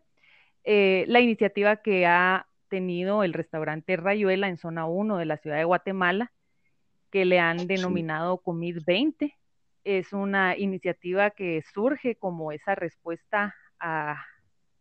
eh, 0.65 1.07
la 1.09 1.21
iniciativa 1.21 1.77
que 1.77 2.05
ha 2.05 2.47
tenido 2.69 3.23
el 3.23 3.33
restaurante 3.33 3.97
Rayuela 3.97 4.49
en 4.49 4.57
zona 4.57 4.87
1 4.87 5.19
de 5.19 5.25
la 5.25 5.37
ciudad 5.39 5.57
de 5.57 5.65
Guatemala, 5.65 6.33
que 7.11 7.25
le 7.25 7.39
han 7.39 7.67
denominado 7.67 8.39
Comid 8.39 8.79
20. 8.87 9.35
Es 9.85 10.13
una 10.13 10.57
iniciativa 10.57 11.31
que 11.31 11.63
surge 11.73 12.17
como 12.17 12.53
esa 12.53 12.75
respuesta 12.75 13.55
a 13.79 14.25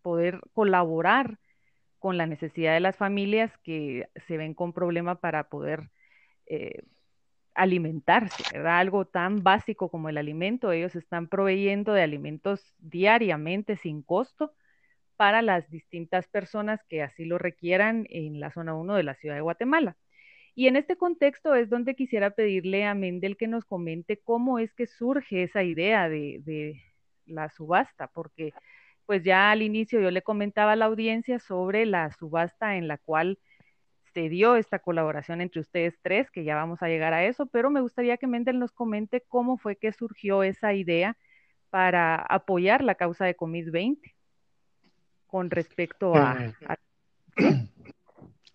poder 0.02 0.42
colaborar 0.54 1.38
con 2.00 2.18
la 2.18 2.28
necesidad 2.28 2.74
de 2.74 2.80
las 2.80 2.98
familias 2.98 3.52
que 3.64 4.08
se 4.28 4.38
ven 4.38 4.54
con 4.54 4.74
problema 4.74 5.16
para 5.16 5.50
poder 5.50 5.90
eh, 6.46 6.84
alimentarse, 7.56 8.44
¿verdad? 8.54 8.80
Algo 8.80 9.06
tan 9.06 9.42
básico 9.42 9.90
como 9.90 10.10
el 10.10 10.18
alimento, 10.18 10.72
ellos 10.72 10.96
están 10.96 11.28
proveyendo 11.28 11.94
de 11.94 12.04
alimentos 12.04 12.76
diariamente 12.80 13.78
sin 13.78 14.04
costo 14.04 14.54
para 15.18 15.42
las 15.42 15.70
distintas 15.70 16.28
personas 16.28 16.82
que 16.90 17.02
así 17.04 17.26
lo 17.26 17.38
requieran 17.38 18.06
en 18.10 18.40
la 18.40 18.52
zona 18.52 18.76
1 18.76 18.96
de 18.96 19.04
la 19.04 19.16
ciudad 19.16 19.36
de 19.36 19.42
Guatemala. 19.42 19.98
Y 20.56 20.68
en 20.68 20.78
este 20.78 20.98
contexto 20.98 21.56
es 21.56 21.70
donde 21.70 21.96
quisiera 21.96 22.32
pedirle 22.32 22.86
a 22.86 22.96
Mendel 22.96 23.38
que 23.38 23.48
nos 23.48 23.66
comente 23.66 24.22
cómo 24.24 24.60
es 24.60 24.74
que 24.74 24.88
surge 24.88 25.44
esa 25.44 25.64
idea 25.64 26.10
de, 26.10 26.42
de 26.46 26.82
la 27.26 27.50
subasta, 27.50 28.08
porque 28.08 28.54
pues 29.06 29.24
ya 29.24 29.52
al 29.52 29.62
inicio 29.62 30.00
yo 30.02 30.12
le 30.12 30.22
comentaba 30.24 30.74
a 30.74 30.76
la 30.78 30.86
audiencia 30.86 31.40
sobre 31.40 31.86
la 31.86 32.12
subasta 32.12 32.78
en 32.78 32.88
la 32.88 32.98
cual 32.98 33.40
se 34.14 34.30
dio 34.30 34.56
esta 34.56 34.80
colaboración 34.80 35.42
entre 35.42 35.62
ustedes 35.62 36.00
tres, 36.02 36.32
que 36.32 36.46
ya 36.46 36.56
vamos 36.56 36.82
a 36.82 36.88
llegar 36.88 37.14
a 37.14 37.26
eso, 37.26 37.48
pero 37.48 37.70
me 37.70 37.82
gustaría 37.82 38.18
que 38.18 38.28
Mendel 38.28 38.60
nos 38.60 38.72
comente 38.72 39.22
cómo 39.28 39.58
fue 39.58 39.76
que 39.78 39.92
surgió 39.92 40.44
esa 40.44 40.74
idea 40.74 41.18
para 41.70 42.16
apoyar 42.16 42.84
la 42.84 42.96
causa 42.96 43.26
de 43.26 43.36
Comid 43.36 43.72
20 43.72 44.15
con 45.36 45.50
respecto 45.50 46.16
a... 46.16 46.54
Eh, 47.36 47.68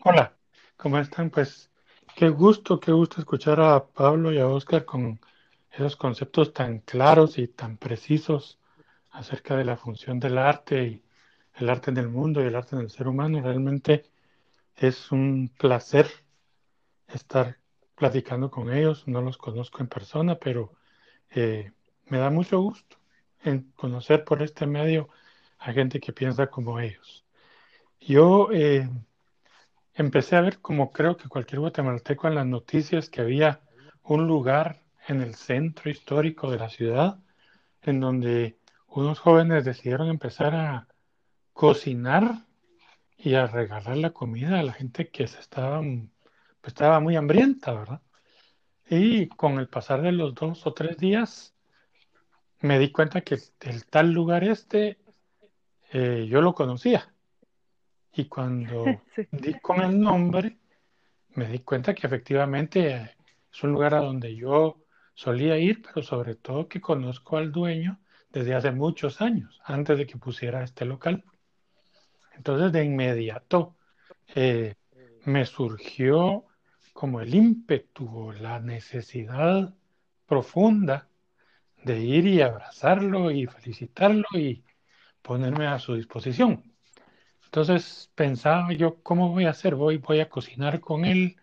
hola, 0.03 0.35
¿cómo 0.79 0.99
están? 0.99 1.29
Pues 1.29 1.71
qué 2.17 2.31
gusto, 2.31 2.81
qué 2.81 2.91
gusto 2.91 3.21
escuchar 3.21 3.61
a 3.61 3.87
Pablo 3.87 4.33
y 4.33 4.39
a 4.39 4.49
Oscar 4.49 4.87
con 4.87 5.21
esos 5.71 5.95
conceptos 5.97 6.55
tan 6.55 6.79
claros 6.79 7.37
y 7.37 7.49
tan 7.49 7.77
precisos 7.77 8.59
acerca 9.11 9.57
de 9.59 9.67
la 9.67 9.77
función 9.77 10.21
del 10.21 10.39
arte 10.39 10.85
y 10.85 11.05
el 11.57 11.69
arte 11.69 11.91
en 11.91 11.99
el 11.99 12.09
mundo 12.09 12.43
y 12.43 12.47
el 12.47 12.57
arte 12.57 12.77
en 12.77 12.81
el 12.81 12.91
ser 12.91 13.09
humano. 13.09 13.43
Realmente 13.43 14.05
es 14.75 15.13
un 15.13 15.53
placer 15.59 16.07
estar 17.09 17.59
platicando 17.95 18.51
con 18.51 18.73
ellos. 18.73 19.07
No 19.07 19.21
los 19.21 19.37
conozco 19.37 19.81
en 19.81 19.89
persona, 19.89 20.37
pero 20.37 20.73
eh, 21.29 21.73
me 22.07 22.17
da 22.17 22.31
mucho 22.31 22.59
gusto 22.59 22.97
en 23.43 23.71
conocer 23.73 24.25
por 24.25 24.43
este 24.43 24.67
medio 24.67 25.11
a 25.61 25.73
gente 25.73 26.01
que 26.01 26.13
piensa 26.13 26.49
como 26.49 26.81
ellos. 26.81 27.25
Yo 28.01 28.51
eh, 28.53 28.89
empecé 29.95 30.37
a 30.37 30.41
ver, 30.41 30.61
como 30.61 30.91
creo 30.91 31.17
que 31.17 31.29
cualquier 31.29 31.61
guatemalteco 31.61 32.29
en 32.29 32.35
las 32.35 32.47
noticias, 32.47 33.11
que 33.11 33.21
había 33.21 33.61
un 34.03 34.27
lugar 34.27 34.83
en 35.07 35.21
el 35.21 35.35
centro 35.35 35.91
histórico 35.91 36.51
de 36.51 36.59
la 36.59 36.69
ciudad 36.69 37.19
en 37.83 38.01
donde 38.01 38.59
unos 38.89 39.19
jóvenes 39.19 39.65
decidieron 39.65 40.09
empezar 40.09 40.55
a 40.55 40.89
cocinar 41.53 42.47
y 43.17 43.35
a 43.35 43.47
regalar 43.47 43.97
la 43.97 44.11
comida 44.11 44.59
a 44.59 44.63
la 44.63 44.73
gente 44.73 45.11
que 45.11 45.27
se 45.27 45.41
estaba, 45.41 45.81
pues, 45.81 46.75
estaba 46.75 47.01
muy 47.01 47.17
hambrienta, 47.17 47.73
¿verdad? 47.73 48.01
Y 48.89 49.29
con 49.29 49.59
el 49.59 49.69
pasar 49.69 50.03
de 50.03 50.13
los 50.13 50.35
dos 50.35 50.67
o 50.67 50.73
tres 50.73 50.97
días, 50.99 51.55
me 52.61 52.79
di 52.79 52.91
cuenta 52.91 53.21
que 53.23 53.39
el, 53.61 53.87
tal 53.87 54.13
lugar 54.13 54.45
este, 54.45 54.99
eh, 55.93 56.27
yo 56.29 56.41
lo 56.41 56.55
conocía. 56.55 57.13
Y 58.13 58.27
cuando 58.27 58.85
di 59.33 59.55
con 59.61 59.83
el 59.83 60.01
nombre, 60.01 60.59
me 61.35 61.47
di 61.47 61.61
cuenta 61.61 61.95
que 61.95 62.07
efectivamente 62.07 63.17
es 63.53 63.63
un 63.63 63.73
lugar 63.73 63.95
a 63.95 64.01
donde 64.01 64.35
yo 64.35 64.85
solía 65.15 65.59
ir, 65.59 65.83
pero 65.83 66.03
sobre 66.03 66.35
todo 66.37 66.69
que 66.69 66.81
conozco 66.81 67.37
al 67.37 67.53
dueño 67.53 68.01
desde 68.31 68.55
hace 68.55 68.71
muchos 68.71 69.21
años, 69.21 69.61
antes 69.65 69.99
de 69.99 70.07
que 70.07 70.17
pusiera 70.17 70.63
este 70.63 70.85
local. 70.85 71.25
Entonces, 72.33 72.73
de 72.73 72.85
inmediato 72.85 73.77
eh, 74.35 74.77
me 75.25 75.45
surgió 75.45 76.47
como 76.93 77.21
el 77.21 77.35
ímpetu, 77.35 78.33
la 78.33 78.61
necesidad 78.61 79.75
profunda 80.27 81.09
de 81.83 82.01
ir 82.01 82.27
y 82.27 82.41
abrazarlo 82.41 83.31
y 83.31 83.47
felicitarlo 83.47 84.27
y 84.35 84.63
ponerme 85.23 85.67
a 85.67 85.79
su 85.79 85.95
disposición. 85.95 86.63
Entonces 87.45 88.11
pensaba 88.15 88.73
yo, 88.73 89.03
¿cómo 89.03 89.31
voy 89.31 89.47
a 89.47 89.51
hacer? 89.51 89.75
Voy, 89.75 89.99
voy 89.99 90.21
a 90.21 90.29
cocinar 90.29 90.81
con 90.81 91.05
él, 91.05 91.37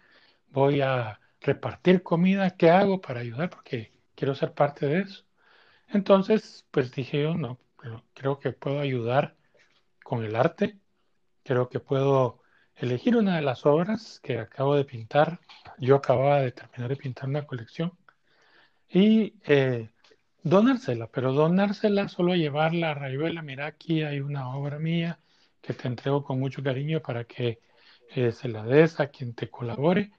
voy 0.50 0.82
a 0.82 1.20
repartir 1.42 2.04
comida, 2.04 2.56
¿qué 2.58 2.70
hago 2.72 3.02
para 3.02 3.22
ayudar? 3.22 3.50
Porque 3.50 3.94
quiero 4.16 4.36
ser 4.36 4.54
parte 4.54 4.88
de 4.88 5.02
eso. 5.02 5.26
Entonces, 5.90 6.66
pues 6.72 6.92
dije 6.94 7.24
yo, 7.24 7.36
no, 7.36 7.60
creo 8.14 8.40
que 8.40 8.52
puedo 8.54 8.80
ayudar 8.80 9.36
con 10.04 10.24
el 10.24 10.36
arte, 10.36 10.80
creo 11.44 11.70
que 11.70 11.80
puedo 11.80 12.42
elegir 12.76 13.16
una 13.18 13.36
de 13.38 13.42
las 13.42 13.66
obras 13.66 14.20
que 14.22 14.40
acabo 14.40 14.76
de 14.76 14.86
pintar. 14.86 15.40
Yo 15.80 15.96
acababa 15.98 16.42
de 16.42 16.52
terminar 16.52 16.90
de 16.90 16.96
pintar 16.98 17.30
una 17.30 17.46
colección 17.46 17.92
y 18.90 19.36
eh, 19.46 19.90
donársela, 20.50 21.08
pero 21.08 21.34
donársela 21.34 22.08
solo 22.08 22.36
llevarla 22.36 22.92
a 22.92 22.94
Rayuela. 22.94 23.42
Mira, 23.42 23.66
aquí 23.68 24.04
hay 24.04 24.20
una 24.22 24.50
obra 24.56 24.80
mía 24.80 25.20
que 25.62 25.74
te 25.74 25.88
entrego 25.88 26.24
con 26.24 26.40
mucho 26.40 26.64
cariño 26.64 27.02
para 27.02 27.26
que 27.26 27.60
eh, 28.16 28.32
se 28.32 28.48
la 28.48 28.64
des 28.64 29.00
a 29.00 29.08
quien 29.08 29.34
te 29.34 29.50
colabore. 29.50 30.12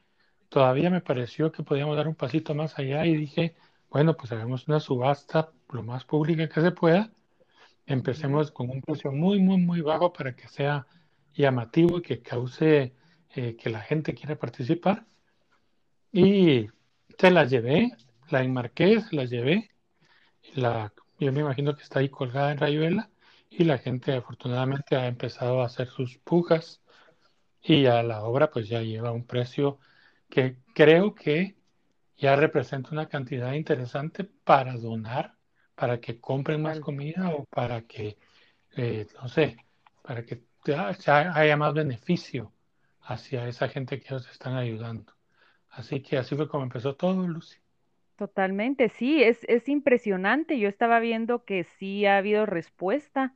Todavía 0.49 0.91
me 0.91 1.01
pareció 1.01 1.51
que 1.53 1.63
podíamos 1.63 1.97
dar 1.97 2.09
un 2.09 2.15
pasito 2.15 2.55
más 2.55 2.79
allá 2.79 3.07
y 3.07 3.17
dije, 3.17 3.57
bueno, 3.91 4.17
pues 4.17 4.33
hagamos 4.33 4.69
una 4.69 4.81
subasta 4.81 5.51
lo 5.71 5.83
más 5.83 6.05
pública 6.05 6.49
que 6.49 6.61
se 6.61 6.73
pueda. 6.73 7.11
Empecemos 7.87 8.51
con 8.51 8.71
un 8.71 8.83
precio 8.83 9.13
muy, 9.13 9.41
muy, 9.41 9.59
muy 9.59 9.81
bajo 9.81 10.13
para 10.13 10.35
que 10.37 10.49
sea 10.49 10.87
llamativo 11.35 11.99
y 11.99 12.03
que 12.03 12.21
cause 12.21 12.95
eh, 13.35 13.57
que 13.57 13.71
la 13.71 13.81
gente 13.81 14.15
quiera 14.15 14.37
participar. 14.37 15.07
Y 16.13 16.67
se 17.19 17.31
la 17.31 17.45
llevé, 17.45 17.93
la 18.31 18.43
enmarqué, 18.43 19.01
se 19.01 19.17
la 19.17 19.25
llevé. 19.25 19.71
La, 20.55 20.93
yo 21.19 21.33
me 21.33 21.41
imagino 21.41 21.75
que 21.77 21.83
está 21.83 22.01
ahí 22.01 22.09
colgada 22.09 22.53
en 22.53 22.59
Rayuela 22.59 23.11
y 23.51 23.65
la 23.65 23.79
gente 23.79 24.13
afortunadamente 24.15 24.97
ha 24.97 25.07
empezado 25.07 25.63
a 25.63 25.67
hacer 25.67 25.89
sus 25.89 26.19
pujas 26.19 26.83
y 27.63 27.87
a 27.87 28.03
la 28.03 28.25
obra 28.25 28.51
pues 28.51 28.69
ya 28.69 28.83
lleva 28.83 29.13
un 29.13 29.27
precio 29.27 29.79
que 30.29 30.59
creo 30.75 31.15
que 31.15 31.57
ya 32.17 32.37
representa 32.37 32.91
una 32.93 33.09
cantidad 33.09 33.53
interesante 33.53 34.25
para 34.25 34.75
donar, 34.77 35.37
para 35.75 36.01
que 36.01 36.21
compren 36.21 36.63
más 36.63 36.81
comida 36.81 37.31
o 37.31 37.45
para 37.47 37.83
que, 37.83 38.19
eh, 38.77 39.07
no 39.23 39.29
sé, 39.29 39.57
para 40.03 40.25
que 40.25 40.45
haya 41.07 41.57
más 41.57 41.75
beneficio 41.75 42.53
hacia 43.03 43.49
esa 43.49 43.69
gente 43.69 44.01
que 44.01 44.09
ellos 44.15 44.29
están 44.31 44.57
ayudando. 44.57 45.15
Así 45.71 46.03
que 46.03 46.19
así 46.19 46.35
fue 46.37 46.49
como 46.49 46.65
empezó 46.65 46.97
todo, 46.97 47.27
Lucy. 47.27 47.59
Totalmente, 48.19 48.89
sí, 48.89 49.23
es, 49.23 49.45
es 49.49 49.69
impresionante. 49.69 50.59
Yo 50.59 50.69
estaba 50.69 50.99
viendo 50.99 51.45
que 51.45 51.63
sí 51.65 52.05
ha 52.05 52.17
habido 52.19 52.47
respuesta 52.47 53.35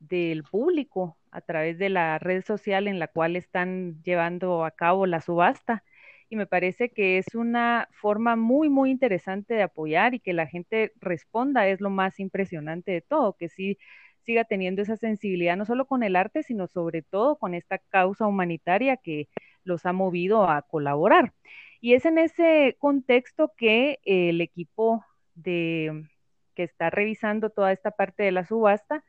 del 0.00 0.44
público 0.44 1.16
a 1.30 1.40
través 1.40 1.78
de 1.78 1.88
la 1.88 2.18
red 2.18 2.44
social 2.44 2.88
en 2.88 2.98
la 2.98 3.08
cual 3.08 3.36
están 3.36 4.02
llevando 4.02 4.64
a 4.66 4.70
cabo 4.72 5.06
la 5.06 5.20
subasta. 5.22 5.82
Y 6.28 6.36
me 6.36 6.46
parece 6.46 6.90
que 6.90 7.16
es 7.18 7.34
una 7.34 7.88
forma 7.92 8.36
muy, 8.36 8.68
muy 8.68 8.90
interesante 8.90 9.54
de 9.54 9.62
apoyar 9.62 10.12
y 10.14 10.20
que 10.20 10.34
la 10.34 10.46
gente 10.46 10.92
responda 11.00 11.66
es 11.68 11.80
lo 11.80 11.88
más 11.90 12.20
impresionante 12.20 12.92
de 12.92 13.00
todo, 13.00 13.34
que 13.36 13.48
sí 13.48 13.78
siga 14.22 14.44
teniendo 14.44 14.82
esa 14.82 14.96
sensibilidad 14.96 15.56
no 15.56 15.64
solo 15.64 15.86
con 15.86 16.02
el 16.02 16.16
arte, 16.16 16.42
sino 16.42 16.66
sobre 16.66 17.00
todo 17.02 17.38
con 17.38 17.54
esta 17.54 17.78
causa 17.78 18.26
humanitaria 18.26 18.98
que 18.98 19.28
los 19.68 19.86
ha 19.86 19.92
movido 19.92 20.48
a 20.48 20.62
colaborar. 20.62 21.32
Y 21.80 21.94
es 21.94 22.04
en 22.06 22.18
ese 22.18 22.76
contexto 22.80 23.52
que 23.56 24.00
el 24.04 24.40
equipo 24.40 25.04
de, 25.34 26.08
que 26.54 26.64
está 26.64 26.90
revisando 26.90 27.50
toda 27.50 27.70
esta 27.72 27.92
parte 27.92 28.24
de 28.24 28.32
la 28.32 28.44
subasta 28.44 29.04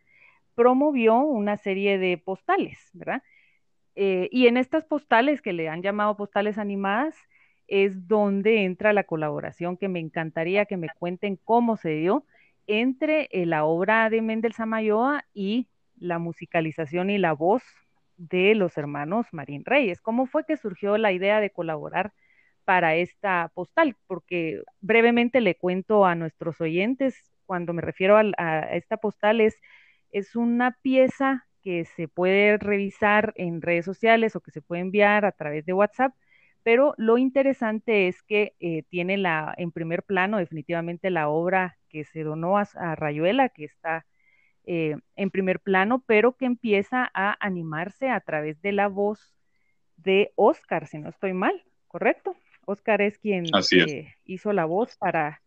promovió 0.54 1.18
una 1.18 1.58
serie 1.58 1.98
de 1.98 2.18
postales, 2.18 2.78
¿verdad? 2.94 3.24
Eh, 3.96 4.30
y 4.32 4.48
en 4.48 4.58
estas 4.58 4.86
postales 4.86 5.42
que 5.42 5.54
le 5.54 5.68
han 5.70 5.82
llamado 5.82 6.16
postales 6.16 6.58
animadas 6.58 7.16
es 7.68 8.08
donde 8.08 8.66
entra 8.66 8.94
la 8.94 9.04
colaboración 9.04 9.78
que 9.78 9.88
me 9.88 10.00
encantaría 10.00 10.66
que 10.66 10.78
me 10.78 10.90
cuenten 11.00 11.38
cómo 11.44 11.78
se 11.78 11.92
dio 11.92 12.26
entre 12.68 13.30
eh, 13.32 13.46
la 13.46 13.66
obra 13.66 14.10
de 14.10 14.22
Mendel 14.22 14.54
Samayoa 14.54 15.26
y 15.34 15.68
la 15.98 16.20
musicalización 16.20 17.10
y 17.10 17.18
la 17.18 17.34
voz 17.34 17.64
de 18.20 18.56
los 18.56 18.78
hermanos 18.78 19.28
Marín 19.32 19.66
Reyes. 19.66 20.02
¿Cómo 20.02 20.28
fue 20.28 20.46
que 20.46 20.58
surgió 20.58 20.98
la 20.98 21.12
idea 21.12 21.40
de 21.40 21.52
colaborar 21.52 22.14
para 22.66 22.96
esta 22.96 23.52
postal? 23.56 23.96
Porque 24.08 24.62
brevemente 24.82 25.42
le 25.42 25.56
cuento 25.56 26.06
a 26.06 26.16
nuestros 26.16 26.62
oyentes, 26.62 27.16
cuando 27.46 27.74
me 27.74 27.82
refiero 27.82 28.18
a, 28.18 28.60
esta 28.76 28.98
postal, 28.98 29.42
es, 29.42 29.60
es 30.12 30.36
una 30.36 30.78
pieza 30.82 31.48
que 31.62 31.86
se 31.86 32.08
puede 32.08 32.58
revisar 32.58 33.34
en 33.36 33.62
redes 33.62 33.86
sociales 33.86 34.36
o 34.36 34.42
que 34.42 34.52
se 34.52 34.62
puede 34.62 34.82
enviar 34.82 35.26
a 35.26 35.32
través 35.32 35.66
de 35.66 35.74
WhatsApp, 35.74 36.14
pero 36.64 36.94
lo 36.98 37.18
interesante 37.18 38.08
es 38.08 38.22
que 38.24 38.54
eh, 38.60 38.84
tiene 38.90 39.18
la, 39.18 39.54
en 39.58 39.72
primer 39.72 40.04
plano 40.04 40.38
definitivamente 40.38 41.10
la 41.10 41.30
obra 41.30 41.78
que 41.90 42.04
se 42.04 42.24
donó 42.24 42.58
a, 42.58 42.66
Rayuela, 42.96 43.50
que 43.50 43.66
está 43.66 44.06
eh, 44.66 44.96
en 45.16 45.30
primer 45.30 45.60
plano, 45.60 46.04
pero 46.06 46.36
que 46.36 46.46
empieza 46.46 47.10
a 47.14 47.36
animarse 47.46 48.10
a 48.10 48.20
través 48.20 48.62
de 48.62 48.72
la 48.72 48.88
voz 48.88 49.36
de 49.98 50.32
Oscar, 50.36 50.88
si 50.88 51.00
no 51.00 51.10
estoy 51.10 51.34
mal, 51.34 51.64
¿correcto? 51.88 52.36
Oscar 52.66 53.02
es 53.02 53.18
quien 53.18 53.46
eh, 53.72 54.16
hizo 54.26 54.54
la 54.54 54.66
voz 54.66 54.96
para, 54.98 55.42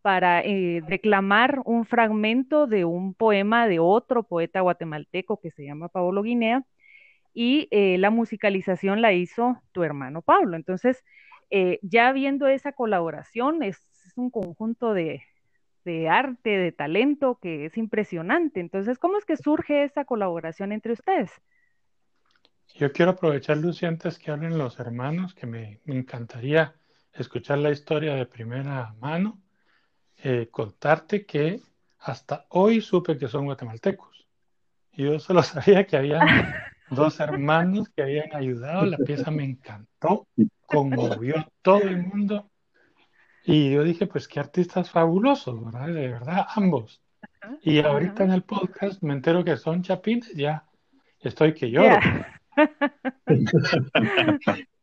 para 0.00 0.40
eh, 0.42 0.82
declamar 0.88 1.60
un 1.64 1.84
fragmento 1.84 2.66
de 2.66 2.84
un 2.84 3.14
poema 3.14 3.68
de 3.68 3.78
otro 3.78 4.22
poeta 4.22 4.60
guatemalteco 4.60 5.38
que 5.40 5.50
se 5.50 5.64
llama 5.64 5.88
Pablo 5.88 6.22
Guinea, 6.22 6.64
y 7.34 7.66
la 7.96 8.10
musicalización 8.10 9.00
la 9.00 9.14
hizo 9.14 9.62
tu 9.72 9.84
hermano 9.84 10.20
Pablo. 10.20 10.54
Entonces, 10.54 11.02
ya 11.80 12.12
viendo 12.12 12.46
esa 12.46 12.72
colaboración, 12.72 13.62
es 13.62 13.78
un 14.16 14.28
conjunto 14.28 14.92
de, 14.92 15.22
de 15.84 16.08
arte, 16.08 16.50
de 16.50 16.72
talento, 16.72 17.38
que 17.40 17.66
es 17.66 17.76
impresionante. 17.76 18.60
Entonces, 18.60 18.98
¿cómo 18.98 19.18
es 19.18 19.24
que 19.24 19.36
surge 19.36 19.84
esa 19.84 20.04
colaboración 20.04 20.72
entre 20.72 20.92
ustedes? 20.92 21.30
Yo 22.74 22.92
quiero 22.92 23.12
aprovechar, 23.12 23.58
Lucy, 23.58 23.86
antes 23.86 24.18
que 24.18 24.30
hablen 24.30 24.56
los 24.56 24.78
hermanos, 24.78 25.34
que 25.34 25.46
me, 25.46 25.80
encantaría 25.86 26.74
escuchar 27.12 27.58
la 27.58 27.70
historia 27.70 28.14
de 28.14 28.26
primera 28.26 28.94
mano, 28.98 29.40
eh, 30.22 30.48
contarte 30.50 31.26
que 31.26 31.60
hasta 31.98 32.46
hoy 32.48 32.80
supe 32.80 33.18
que 33.18 33.28
son 33.28 33.44
guatemaltecos. 33.44 34.26
Yo 34.92 35.18
solo 35.18 35.42
sabía 35.42 35.86
que 35.86 35.96
había 35.96 36.20
dos 36.90 37.20
hermanos 37.20 37.88
que 37.90 38.02
habían 38.02 38.34
ayudado, 38.34 38.86
la 38.86 38.98
pieza 38.98 39.30
me 39.30 39.44
encantó, 39.44 40.26
conmovió 40.66 41.38
a 41.38 41.48
todo 41.62 41.82
el 41.82 41.98
mundo 41.98 42.50
y 43.44 43.72
yo 43.72 43.82
dije, 43.82 44.06
pues 44.06 44.28
qué 44.28 44.40
artistas 44.40 44.90
fabulosos, 44.90 45.64
¿verdad? 45.64 45.88
De 45.88 46.08
verdad, 46.08 46.46
ambos. 46.54 47.00
Y 47.62 47.80
ahorita 47.80 48.24
en 48.24 48.32
el 48.32 48.42
podcast 48.42 49.02
me 49.02 49.14
entero 49.14 49.44
que 49.44 49.56
son 49.56 49.82
chapines, 49.82 50.32
ya 50.34 50.64
estoy 51.20 51.54
que 51.54 51.70
lloro. 51.70 51.98
en 53.26 53.46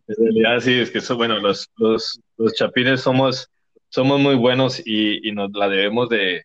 realidad 0.07 0.59
sí, 0.59 0.73
es 0.73 0.91
que 0.91 0.99
son, 0.99 1.17
bueno, 1.17 1.39
los, 1.39 1.69
los, 1.77 2.19
los 2.37 2.53
chapines 2.53 3.01
somos, 3.01 3.49
somos 3.87 4.19
muy 4.19 4.35
buenos 4.35 4.81
y, 4.85 5.27
y 5.27 5.31
nos 5.31 5.51
la 5.53 5.69
debemos 5.69 6.09
de, 6.09 6.43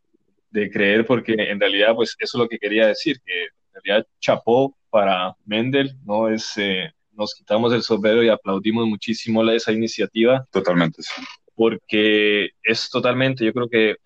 de, 0.50 0.70
creer 0.70 1.04
porque 1.06 1.34
en 1.36 1.58
realidad, 1.58 1.94
pues 1.94 2.14
eso 2.18 2.38
es 2.38 2.40
lo 2.42 2.48
que 2.48 2.58
quería 2.58 2.86
decir, 2.86 3.20
que 3.24 3.44
en 3.44 3.82
realidad 3.82 4.06
chapó 4.20 4.76
para 4.90 5.34
Mendel, 5.44 5.96
¿no? 6.04 6.28
Es, 6.28 6.56
eh, 6.58 6.92
nos 7.12 7.34
quitamos 7.34 7.72
el 7.72 7.82
sombrero 7.82 8.22
y 8.22 8.28
aplaudimos 8.28 8.86
muchísimo 8.86 9.42
esa 9.50 9.72
iniciativa. 9.72 10.46
Totalmente, 10.52 11.02
sí 11.02 11.22
porque 11.54 12.50
es 12.62 12.90
totalmente, 12.90 13.44
yo 13.44 13.52
creo 13.52 13.68
que 13.68 13.96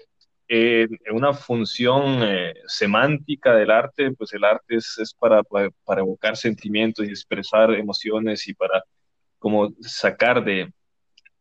en 0.48 0.88
una 1.10 1.34
función 1.34 2.22
eh, 2.22 2.54
semántica 2.66 3.54
del 3.54 3.70
arte, 3.70 4.12
pues 4.12 4.32
el 4.32 4.44
arte 4.44 4.76
es, 4.76 5.14
para, 5.18 5.42
para, 5.42 6.00
evocar 6.00 6.36
sentimientos 6.36 7.06
y 7.06 7.10
expresar 7.10 7.74
emociones 7.74 8.48
y 8.48 8.54
para 8.54 8.82
como 9.38 9.74
sacar 9.82 10.44
de, 10.44 10.72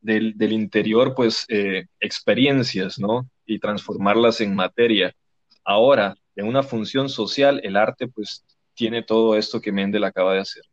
del, 0.02 0.38
del 0.38 0.52
interior 0.52 1.16
pues 1.16 1.46
eh, 1.48 1.86
experiencias, 2.02 3.00
¿no? 3.00 3.30
Y 3.46 3.60
transformarlas 3.60 4.42
en 4.42 4.56
materia. 4.56 5.14
Ahora, 5.64 6.16
en 6.36 6.48
una 6.48 6.64
función 6.64 7.08
social, 7.10 7.62
el 7.64 7.78
arte 7.78 8.08
pues 8.08 8.46
tiene 8.74 9.04
todo 9.04 9.38
esto 9.38 9.62
que 9.62 9.72
Mendel 9.72 10.04
acaba 10.04 10.34
de 10.34 10.42
hacer. 10.42 10.64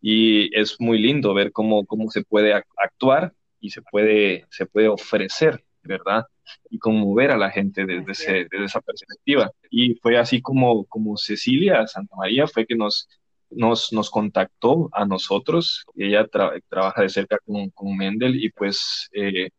Y 0.00 0.54
es 0.56 0.76
muy 0.78 0.98
lindo 0.98 1.34
ver 1.34 1.52
cómo, 1.52 1.84
cómo 1.86 2.10
se 2.10 2.22
puede 2.22 2.52
actuar 2.76 3.32
y 3.60 3.70
se 3.70 3.82
puede, 3.82 4.46
se 4.50 4.66
puede 4.66 4.88
ofrecer, 4.88 5.64
¿verdad? 5.82 6.24
Y 6.70 6.78
conmover 6.78 7.30
a 7.30 7.36
la 7.36 7.50
gente 7.50 7.84
desde, 7.86 8.48
desde 8.50 8.64
esa 8.64 8.80
perspectiva. 8.80 9.50
Y 9.70 9.94
fue 9.96 10.18
así 10.18 10.40
como, 10.40 10.84
como 10.86 11.16
Cecilia 11.16 11.86
Santa 11.86 12.16
María 12.16 12.46
fue 12.46 12.66
que 12.66 12.76
nos, 12.76 13.08
nos, 13.50 13.92
nos 13.92 14.10
contactó 14.10 14.88
a 14.92 15.04
nosotros. 15.04 15.84
Ella 15.96 16.26
trabaja 16.68 17.02
de 17.02 17.08
cerca 17.08 17.38
con, 17.44 17.70
con 17.70 17.96
Mendel 17.96 18.42
y 18.42 18.50
pues 18.50 19.08
eh, 19.12 19.50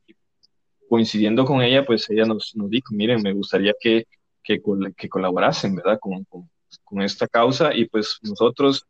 coincidiendo 0.89 1.45
con 1.45 1.61
ella, 1.61 1.85
pues 1.85 2.09
ella 2.09 2.25
nos, 2.25 2.55
nos 2.55 2.69
dijo, 2.69 2.93
miren, 2.93 3.21
me 3.21 3.33
gustaría 3.33 3.73
que, 3.79 4.05
que, 4.43 4.59
que 4.97 5.09
colaborasen, 5.09 5.75
¿verdad? 5.75 5.99
Con, 5.99 6.23
con, 6.25 6.49
con, 6.83 7.01
esta 7.01 7.27
causa 7.27 7.73
y 7.75 7.85
pues 7.85 8.17
nosotros, 8.23 8.85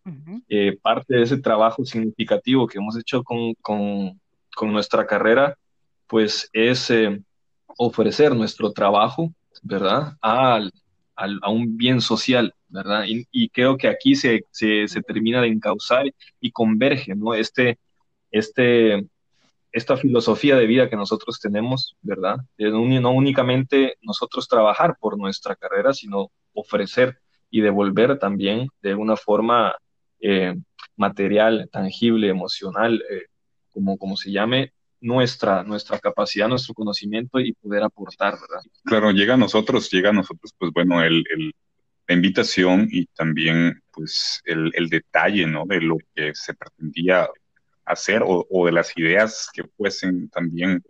eh, 0.48 0.78
parte 0.82 1.16
de 1.18 1.24
ese 1.24 1.38
trabajo 1.38 1.84
significativo 1.84 2.68
que 2.68 2.78
hemos 2.78 2.98
hecho 2.98 3.24
con, 3.24 3.54
con, 3.56 4.20
con 4.60 4.74
nuestra 4.74 5.08
carrera, 5.08 5.56
pues 6.06 6.50
es 6.52 6.90
eh, 6.90 7.22
ofrecer 7.78 8.36
nuestro 8.36 8.74
trabajo, 8.74 9.34
¿verdad? 9.62 10.18
Al, 10.22 10.74
a 11.16 11.50
un 11.50 11.78
bien 11.78 12.02
social, 12.02 12.54
¿verdad? 12.68 13.06
Y, 13.08 13.48
creo 13.52 13.78
que 13.78 13.88
aquí 13.88 14.16
se, 14.16 14.44
se, 14.52 15.02
termina 15.08 15.40
de 15.42 15.48
encauzar 15.48 16.14
y 16.42 16.52
converge, 16.52 17.16
¿no? 17.16 17.34
Este, 17.34 17.80
este, 18.32 19.08
esta 19.72 19.96
filosofía 19.96 20.58
de 20.58 20.68
vida 20.68 20.90
que 20.90 20.98
nosotros 20.98 21.40
tenemos, 21.40 21.96
¿verdad? 22.02 22.36
no 22.58 23.12
únicamente 23.12 23.96
nosotros 24.02 24.50
trabajar 24.50 24.98
por 25.00 25.18
nuestra 25.18 25.56
carrera, 25.56 25.94
sino 25.94 26.32
ofrecer 26.54 27.18
y 27.50 27.62
devolver 27.62 28.20
también 28.20 28.68
de 28.82 28.94
una 28.94 29.16
forma 29.16 29.74
eh, 30.20 30.54
material, 30.98 31.70
tangible, 31.72 32.28
emocional, 32.28 33.02
eh, 33.10 33.29
como, 33.80 33.98
como 33.98 34.18
se 34.18 34.32
llame, 34.32 34.74
nuestra, 35.00 35.64
nuestra 35.64 35.98
capacidad, 36.00 36.50
nuestro 36.50 36.74
conocimiento 36.74 37.40
y 37.40 37.54
poder 37.54 37.84
aportar, 37.84 38.34
¿verdad? 38.34 38.62
Claro, 38.84 39.12
llega 39.12 39.36
a 39.36 39.38
nosotros, 39.38 39.90
llega 39.90 40.10
a 40.10 40.14
nosotros, 40.14 40.54
pues 40.58 40.72
bueno, 40.74 41.02
el, 41.02 41.24
el 41.34 41.54
la 42.10 42.16
invitación 42.16 42.88
y 42.92 43.06
también, 43.06 43.84
pues, 43.92 44.42
el, 44.44 44.72
el, 44.74 44.90
detalle, 44.90 45.46
¿no? 45.46 45.66
De 45.68 45.80
lo 45.80 45.96
que 46.16 46.34
se 46.34 46.56
pretendía 46.56 47.30
hacer 47.86 48.24
o, 48.24 48.48
o, 48.50 48.66
de 48.66 48.72
las 48.72 48.92
ideas 48.98 49.48
que 49.54 49.64
fuesen 49.78 50.28
también 50.30 50.84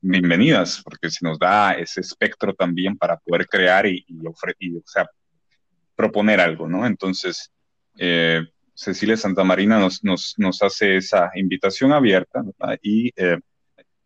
bienvenidas, 0.00 0.80
porque 0.82 1.10
se 1.10 1.26
nos 1.26 1.38
da 1.38 1.72
ese 1.72 2.00
espectro 2.00 2.54
también 2.54 2.96
para 2.96 3.18
poder 3.18 3.46
crear 3.46 3.86
y, 3.86 4.02
y, 4.08 4.26
o 4.26 4.82
sea, 4.86 5.06
proponer 5.94 6.40
algo, 6.40 6.66
¿no? 6.66 6.86
Entonces, 6.86 7.52
eh, 7.98 8.42
Cecilia 8.76 9.16
Santamarina 9.16 9.78
nos, 9.78 10.02
nos, 10.02 10.62
hace 10.62 10.98
esa 10.98 11.30
invitación 11.34 11.92
abierta 11.92 12.44
y 12.82 13.10
eh, 13.16 13.38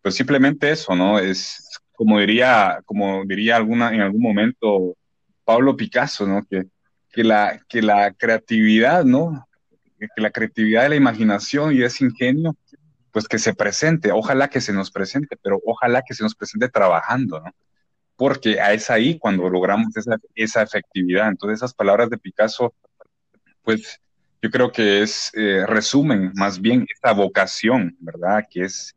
pues 0.00 0.14
simplemente 0.14 0.70
eso, 0.70 0.94
¿no? 0.94 1.18
Es 1.18 1.80
como 1.92 2.20
diría, 2.20 2.80
como 2.86 3.24
diría 3.26 3.56
alguna, 3.56 3.92
en 3.92 4.00
algún 4.00 4.22
momento 4.22 4.96
Pablo 5.44 5.76
Picasso, 5.76 6.26
¿no? 6.26 6.44
Que, 6.48 6.64
que, 7.10 7.24
la, 7.24 7.60
que 7.68 7.82
la 7.82 8.12
creatividad, 8.12 9.04
¿no? 9.04 9.46
Que 9.98 10.22
la 10.22 10.30
creatividad 10.30 10.84
de 10.84 10.90
la 10.90 10.96
imaginación 10.96 11.74
y 11.74 11.82
ese 11.82 12.04
ingenio, 12.04 12.56
pues 13.10 13.26
que 13.26 13.38
se 13.38 13.52
presente, 13.54 14.12
ojalá 14.12 14.48
que 14.48 14.60
se 14.60 14.72
nos 14.72 14.90
presente, 14.90 15.36
pero 15.42 15.60
ojalá 15.66 16.02
que 16.02 16.14
se 16.14 16.22
nos 16.22 16.34
presente 16.34 16.68
trabajando, 16.68 17.40
¿no? 17.40 17.50
porque 18.20 18.58
es 18.72 18.90
ahí 18.90 19.18
cuando 19.18 19.48
logramos 19.48 19.96
esa, 19.96 20.18
esa 20.34 20.60
efectividad. 20.60 21.28
Entonces 21.28 21.60
esas 21.60 21.72
palabras 21.72 22.10
de 22.10 22.18
Picasso, 22.18 22.74
pues 23.62 23.98
yo 24.42 24.50
creo 24.50 24.72
que 24.72 25.02
es, 25.02 25.30
eh, 25.34 25.64
resumen 25.66 26.32
más 26.34 26.60
bien 26.60 26.86
esta 26.92 27.12
vocación, 27.12 27.96
¿verdad? 28.00 28.46
Que 28.50 28.62
es 28.62 28.94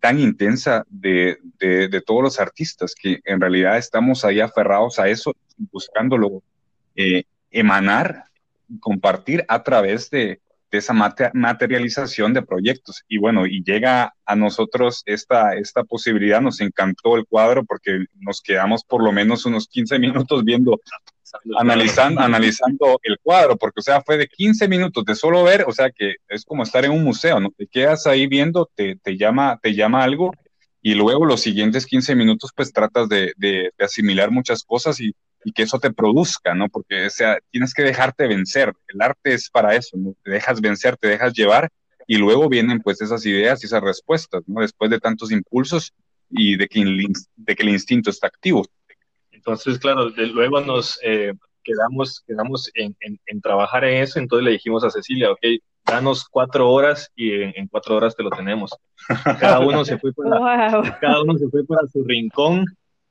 tan 0.00 0.18
intensa 0.18 0.84
de, 0.88 1.38
de, 1.58 2.00
todos 2.00 2.22
los 2.22 2.40
artistas, 2.40 2.94
que 3.00 3.20
en 3.24 3.40
realidad 3.40 3.78
estamos 3.78 4.24
ahí 4.24 4.40
aferrados 4.40 4.98
a 4.98 5.08
eso, 5.08 5.32
buscándolo 5.70 6.42
eh, 6.96 7.22
emanar, 7.52 8.24
compartir 8.80 9.44
a 9.46 9.62
través 9.62 10.10
de, 10.10 10.40
de 10.72 10.78
esa 10.78 10.94
materialización 10.94 12.32
de 12.32 12.40
proyectos. 12.40 13.04
Y 13.06 13.18
bueno, 13.18 13.46
y 13.46 13.62
llega 13.62 14.14
a 14.24 14.34
nosotros 14.34 15.02
esta, 15.04 15.54
esta 15.54 15.84
posibilidad, 15.84 16.40
nos 16.40 16.62
encantó 16.62 17.16
el 17.16 17.26
cuadro 17.26 17.62
porque 17.62 18.06
nos 18.18 18.40
quedamos 18.40 18.82
por 18.82 19.04
lo 19.04 19.12
menos 19.12 19.44
unos 19.44 19.68
15 19.68 19.98
minutos 19.98 20.42
viendo, 20.44 20.80
analizando, 21.58 22.22
analizando 22.22 22.98
el 23.02 23.18
cuadro, 23.22 23.58
porque 23.58 23.80
o 23.80 23.82
sea, 23.82 24.00
fue 24.00 24.16
de 24.16 24.26
15 24.26 24.66
minutos 24.66 25.04
de 25.04 25.14
solo 25.14 25.44
ver, 25.44 25.66
o 25.68 25.72
sea, 25.72 25.90
que 25.90 26.16
es 26.26 26.42
como 26.46 26.62
estar 26.62 26.86
en 26.86 26.92
un 26.92 27.04
museo, 27.04 27.38
¿no? 27.38 27.50
Te 27.50 27.66
quedas 27.66 28.06
ahí 28.06 28.26
viendo, 28.26 28.70
te, 28.74 28.96
te 28.96 29.18
llama, 29.18 29.60
te 29.62 29.74
llama 29.74 30.02
algo 30.02 30.32
y 30.80 30.94
luego 30.94 31.26
los 31.26 31.42
siguientes 31.42 31.84
15 31.84 32.14
minutos 32.14 32.50
pues 32.56 32.72
tratas 32.72 33.10
de, 33.10 33.34
de, 33.36 33.70
de 33.76 33.84
asimilar 33.84 34.30
muchas 34.30 34.64
cosas 34.64 34.98
y, 35.00 35.14
y 35.44 35.52
que 35.52 35.62
eso 35.62 35.78
te 35.78 35.92
produzca, 35.92 36.54
¿no? 36.54 36.68
Porque, 36.68 37.06
o 37.06 37.10
sea, 37.10 37.38
tienes 37.50 37.74
que 37.74 37.82
dejarte 37.82 38.28
vencer. 38.28 38.72
El 38.88 39.02
arte 39.02 39.34
es 39.34 39.50
para 39.50 39.74
eso, 39.74 39.96
¿no? 39.96 40.14
Te 40.22 40.30
dejas 40.30 40.60
vencer, 40.60 40.96
te 40.96 41.08
dejas 41.08 41.32
llevar 41.32 41.68
y 42.06 42.16
luego 42.16 42.48
vienen 42.48 42.80
pues 42.80 43.00
esas 43.00 43.24
ideas 43.26 43.62
y 43.62 43.66
esas 43.66 43.82
respuestas, 43.82 44.42
¿no? 44.46 44.60
Después 44.60 44.90
de 44.90 45.00
tantos 45.00 45.30
impulsos 45.30 45.92
y 46.30 46.56
de 46.56 46.68
que 46.68 46.80
el, 46.80 47.12
de 47.36 47.56
que 47.56 47.62
el 47.62 47.70
instinto 47.70 48.10
está 48.10 48.26
activo. 48.26 48.64
Entonces, 49.30 49.78
claro, 49.78 50.08
luego 50.08 50.60
nos 50.60 50.98
eh, 51.02 51.32
quedamos, 51.64 52.22
quedamos 52.26 52.70
en, 52.74 52.96
en, 53.00 53.40
trabajar 53.40 53.84
en 53.84 54.02
eso, 54.02 54.18
entonces 54.18 54.44
le 54.44 54.52
dijimos 54.52 54.84
a 54.84 54.90
Cecilia, 54.90 55.30
ok, 55.30 55.40
danos 55.84 56.26
cuatro 56.28 56.70
horas 56.70 57.10
y 57.16 57.32
en, 57.32 57.66
cuatro 57.68 57.96
horas 57.96 58.14
te 58.14 58.22
lo 58.22 58.30
tenemos. 58.30 58.72
Cada 59.40 59.60
uno 59.60 59.84
se 59.84 59.98
fue 59.98 60.12
para, 60.12 60.30
cada 61.00 61.22
uno 61.22 61.36
se 61.36 61.48
fue 61.48 61.64
para 61.64 61.86
su 61.88 62.04
rincón 62.04 62.64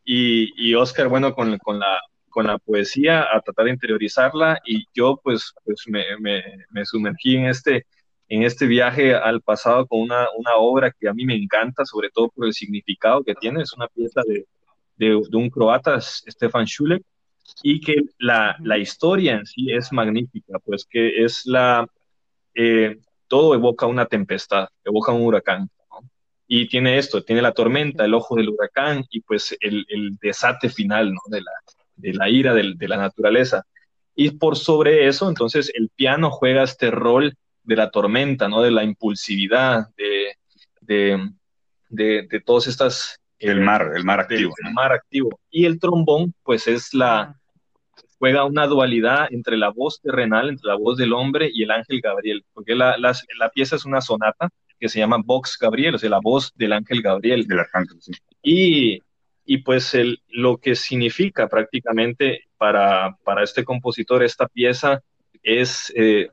y, 0.04 0.50
y 0.56 0.74
Oscar, 0.76 1.08
bueno, 1.08 1.34
con, 1.34 1.58
con 1.60 1.80
la 1.80 2.00
con 2.32 2.48
la 2.48 2.58
poesía 2.58 3.28
a 3.32 3.42
tratar 3.42 3.66
de 3.66 3.72
interiorizarla 3.72 4.60
y 4.66 4.86
yo 4.94 5.20
pues, 5.24 5.54
pues 5.64 5.84
me, 5.88 6.04
me, 6.20 6.86
sumergí 6.86 7.36
en 7.36 7.46
este, 7.46 7.86
en 8.30 8.44
este 8.44 8.66
viaje 8.66 9.14
al 9.14 9.42
pasado 9.42 9.86
con 9.86 10.02
una, 10.02 10.28
una, 10.36 10.56
obra 10.56 10.92
que 10.92 11.08
a 11.08 11.14
mí 11.14 11.26
me 11.26 11.36
encanta, 11.36 11.86
sobre 11.86 12.10
todo 12.10 12.30
por 12.30 12.48
el 12.48 12.54
significado 12.54 13.24
que 13.24 13.36
tiene. 13.36 13.62
Es 13.62 13.74
una 13.74 13.88
pieza 13.88 14.22
de, 14.26 14.46
de, 14.98 15.16
un 15.16 15.50
croata, 15.50 16.00
Stefan 16.02 16.66
Schulek, 16.66 17.04
y 17.64 17.82
que 17.82 17.96
la, 18.18 18.56
la, 18.62 18.78
historia 18.78 19.36
en 19.36 19.46
sí 19.46 19.72
es 19.72 19.92
magnífica, 19.92 20.58
pues 20.60 20.86
que 20.90 21.24
es 21.24 21.46
la... 21.46 21.88
Eh, 22.56 22.98
todo 23.28 23.54
evoca 23.54 23.86
una 23.86 24.06
tempestad, 24.06 24.68
evoca 24.84 25.12
un 25.14 25.22
huracán. 25.22 25.70
Y 26.48 26.68
tiene 26.68 26.98
esto, 26.98 27.24
tiene 27.24 27.42
la 27.42 27.54
tormenta, 27.54 28.04
el 28.04 28.14
ojo 28.14 28.36
del 28.36 28.50
huracán 28.50 29.06
y 29.10 29.22
pues 29.22 29.56
el, 29.62 29.86
el 29.88 30.18
desate 30.22 30.68
final 30.68 31.14
¿no? 31.14 31.22
de, 31.28 31.40
la, 31.40 31.52
de 31.96 32.14
la 32.14 32.30
ira 32.30 32.54
de, 32.54 32.76
la 32.88 32.98
naturaleza. 32.98 33.64
Y 34.16 34.32
por 34.32 34.58
sobre 34.58 35.08
eso, 35.08 35.30
entonces, 35.30 35.72
el 35.74 35.90
piano 35.96 36.32
juega 36.32 36.64
este 36.64 36.92
rol 36.92 37.36
de 37.64 37.76
la 37.76 37.92
tormenta, 37.92 38.48
¿no? 38.50 38.62
De 38.62 38.72
la 38.72 38.84
impulsividad, 38.84 39.88
de, 39.96 40.36
de, 40.82 41.32
de, 41.90 42.42
todas 42.46 42.68
estas... 42.68 43.18
El 43.40 43.62
mar, 43.62 43.92
el 43.96 44.04
mar 44.04 44.20
activo. 44.20 44.54
El 44.64 44.74
mar 44.74 44.92
activo. 44.92 45.40
Y 45.50 45.66
el 45.66 45.80
trombón, 45.80 46.34
pues 46.44 46.68
es 46.68 46.94
la... 46.94 47.40
juega 48.20 48.46
una 48.46 48.68
dualidad 48.68 49.28
entre 49.32 49.58
la 49.58 49.70
voz 49.70 50.00
terrenal, 50.02 50.50
entre 50.50 50.68
la 50.68 50.76
voz 50.76 50.98
del 50.98 51.14
hombre 51.14 51.50
y 51.52 51.64
el 51.64 51.72
ángel 51.72 52.02
Gabriel, 52.02 52.44
porque 52.54 52.76
la, 52.76 52.98
la, 52.98 53.16
la 53.40 53.50
pieza 53.50 53.76
es 53.76 53.86
una 53.86 54.02
sonata 54.02 54.50
que 54.82 54.90
se 54.90 55.00
llama 55.00 55.22
Vox 55.24 55.58
Gabriel, 55.60 55.96
o 55.96 55.98
sea, 56.00 56.10
la 56.10 56.20
voz 56.20 56.52
del 56.56 56.74
ángel 56.74 57.04
Gabriel. 57.04 57.46
Del 57.48 57.60
arcángel, 57.60 58.02
sí. 58.02 58.12
Y 58.42 59.00
y 59.46 59.60
pues 59.60 59.94
el, 59.94 60.22
lo 60.30 60.58
que 60.58 60.76
significa 60.76 61.48
prácticamente 61.48 62.46
para, 62.58 63.18
para 63.24 63.44
este 63.44 63.64
compositor 63.64 64.24
esta 64.24 64.48
pieza 64.48 65.02
es 65.44 65.92
eh, 65.96 66.30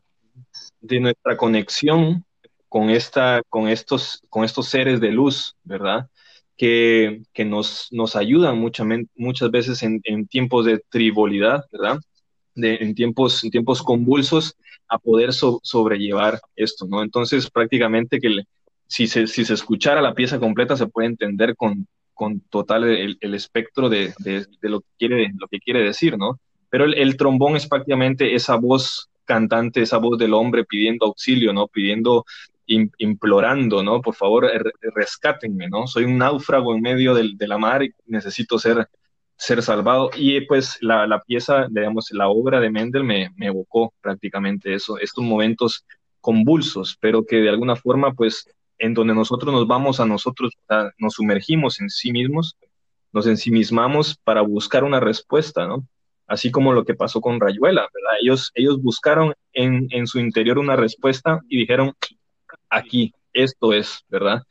de 0.80 1.00
nuestra 1.00 1.36
conexión 1.36 2.24
con, 2.68 2.90
esta, 2.90 3.42
con, 3.48 3.68
estos, 3.68 4.22
con 4.28 4.44
estos 4.44 4.68
seres 4.68 5.00
de 5.00 5.10
luz, 5.10 5.56
¿verdad? 5.64 6.08
Que, 6.56 7.22
que 7.32 7.44
nos, 7.44 7.88
nos 7.92 8.16
ayudan 8.16 8.58
muchas, 8.58 8.86
muchas 9.16 9.50
veces 9.50 9.82
en, 9.82 10.00
en, 10.04 10.26
tiempos 10.26 10.66
de 10.66 10.82
tribolidad, 10.90 11.64
¿verdad? 11.72 11.98
De, 12.54 12.74
en, 12.76 12.94
tiempos, 12.94 13.44
en 13.44 13.50
tiempos 13.50 13.82
convulsos 13.82 14.56
a 14.88 14.98
poder 14.98 15.32
sobrellevar 15.32 16.40
esto, 16.56 16.86
¿no? 16.86 17.02
Entonces, 17.02 17.50
prácticamente 17.50 18.20
que 18.20 18.42
si, 18.86 19.06
se, 19.06 19.26
si 19.26 19.44
se 19.44 19.54
escuchara 19.54 20.02
la 20.02 20.14
pieza 20.14 20.38
completa 20.38 20.76
se 20.76 20.86
puede 20.86 21.08
entender 21.08 21.54
con, 21.56 21.86
con 22.18 22.40
total 22.40 22.82
el, 22.82 23.34
espectro 23.34 23.88
de, 23.88 24.12
lo, 24.62 24.80
que 24.80 24.86
quiere, 24.98 25.32
lo 25.38 25.46
que 25.46 25.60
quiere 25.60 25.84
decir, 25.84 26.18
¿no? 26.18 26.40
Pero 26.68 26.84
el, 26.84 27.16
trombón 27.16 27.54
es 27.54 27.68
prácticamente 27.68 28.34
esa 28.34 28.56
voz 28.56 29.08
cantante, 29.24 29.82
esa 29.82 29.98
voz 29.98 30.18
del 30.18 30.34
hombre 30.34 30.64
pidiendo 30.64 31.06
auxilio, 31.06 31.52
¿no? 31.52 31.68
Pidiendo, 31.68 32.24
implorando, 32.66 33.84
¿no? 33.84 34.02
Por 34.02 34.16
favor, 34.16 34.50
rescátenme, 34.96 35.68
¿no? 35.68 35.86
Soy 35.86 36.04
un 36.04 36.18
náufrago 36.18 36.74
en 36.74 36.82
medio 36.82 37.14
de, 37.14 37.46
la 37.46 37.56
mar 37.56 37.84
y 37.84 37.92
necesito 38.06 38.58
ser, 38.58 38.88
ser 39.36 39.62
salvado. 39.62 40.10
Y 40.16 40.40
pues 40.40 40.76
la, 40.80 41.22
pieza, 41.24 41.68
digamos, 41.70 42.10
la 42.10 42.26
obra 42.26 42.58
de 42.58 42.68
Mendel 42.68 43.04
me, 43.04 43.30
me 43.36 43.46
evocó 43.46 43.94
prácticamente 44.00 44.74
eso, 44.74 44.98
estos 44.98 45.22
momentos 45.22 45.84
convulsos, 46.20 46.98
pero 47.00 47.24
que 47.24 47.36
de 47.36 47.48
alguna 47.48 47.76
forma, 47.76 48.12
pues, 48.12 48.44
en 48.78 48.94
donde 48.94 49.14
nosotros 49.14 49.52
nos 49.52 49.66
vamos 49.66 50.00
a 50.00 50.06
nosotros, 50.06 50.52
nos 50.98 51.14
sumergimos 51.14 51.80
en 51.80 51.90
sí 51.90 52.12
mismos, 52.12 52.56
nos 53.12 53.26
ensimismamos 53.26 54.16
para 54.24 54.42
buscar 54.42 54.84
una 54.84 55.00
respuesta, 55.00 55.66
¿no? 55.66 55.86
Así 56.26 56.50
como 56.50 56.72
lo 56.72 56.84
que 56.84 56.94
pasó 56.94 57.20
con 57.20 57.40
Rayuela, 57.40 57.88
¿verdad? 57.92 58.18
Ellos, 58.20 58.50
ellos 58.54 58.82
buscaron 58.82 59.34
en, 59.52 59.88
en 59.90 60.06
su 60.06 60.18
interior 60.18 60.58
una 60.58 60.76
respuesta 60.76 61.40
y 61.48 61.58
dijeron, 61.58 61.94
aquí, 62.68 63.12
esto 63.32 63.72
es, 63.72 64.04
¿verdad? 64.08 64.42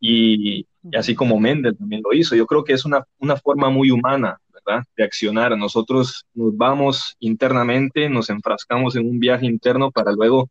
Y, 0.00 0.66
así 0.96 1.14
como 1.14 1.40
Mendel 1.40 1.76
también 1.76 2.02
lo 2.04 2.12
hizo, 2.12 2.36
yo 2.36 2.46
creo 2.46 2.62
que 2.62 2.74
es 2.74 2.84
una, 2.84 3.04
una 3.18 3.36
forma 3.36 3.70
muy 3.70 3.90
humana, 3.90 4.38
¿verdad? 4.52 4.84
De 4.96 5.04
accionar. 5.04 5.56
Nosotros 5.56 6.26
nos 6.34 6.56
vamos 6.56 7.16
internamente, 7.20 8.08
nos 8.08 8.28
enfrascamos 8.30 8.96
en 8.96 9.08
un 9.08 9.18
viaje 9.18 9.46
interno 9.46 9.90
para 9.90 10.12
luego 10.12 10.50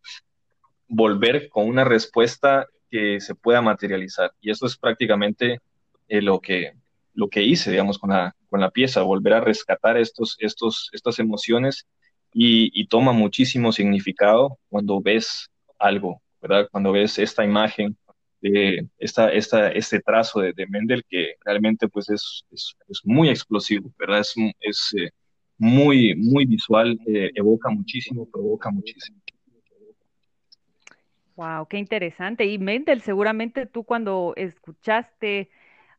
volver 0.88 1.50
con 1.50 1.68
una 1.68 1.84
respuesta 1.84 2.68
que 2.94 3.20
se 3.20 3.34
pueda 3.34 3.60
materializar. 3.60 4.32
Y 4.40 4.52
eso 4.52 4.68
es 4.68 4.78
prácticamente 4.78 5.60
eh, 6.08 6.22
lo, 6.22 6.40
que, 6.40 6.74
lo 7.16 7.28
que 7.28 7.42
hice, 7.42 7.72
digamos, 7.72 7.98
con 7.98 8.12
la, 8.12 8.36
con 8.52 8.62
la 8.62 8.70
pieza, 8.70 9.02
volver 9.02 9.34
a 9.34 9.42
rescatar 9.42 9.98
estos, 9.98 10.38
estos, 10.40 10.92
estas 10.94 11.18
emociones 11.18 11.88
y, 12.36 12.86
toma 12.88 13.12
muchísimo 13.12 13.72
significado 13.72 14.60
cuando 14.70 15.02
ves 15.02 15.50
algo, 15.80 16.22
¿verdad? 16.40 16.68
Cuando 16.72 16.92
ves 16.92 17.18
esta 17.18 17.44
imagen 17.44 17.98
de 18.42 18.88
esta, 19.00 19.32
esta, 19.32 19.72
este 19.72 20.00
trazo 20.00 20.42
de, 20.42 20.54
Mendel 20.70 21.04
que 21.10 21.34
realmente 21.44 21.88
pues 21.88 22.10
es, 22.12 22.46
es, 22.52 22.76
muy 23.04 23.30
explosivo, 23.30 23.92
¿verdad? 23.98 24.20
Es, 24.20 24.36
es 24.60 24.94
eh, 25.00 25.10
muy, 25.58 26.14
muy 26.16 26.46
visual, 26.46 27.00
eh, 27.08 27.32
evoca 27.34 27.72
muchísimo, 27.72 28.30
provoca 28.32 28.70
muchísimo. 28.70 29.23
Wow, 31.36 31.68
qué 31.68 31.78
interesante. 31.78 32.46
Y 32.46 32.60
Mendel, 32.60 33.02
seguramente 33.02 33.66
tú 33.66 33.84
cuando 33.84 34.34
escuchaste, 34.36 35.50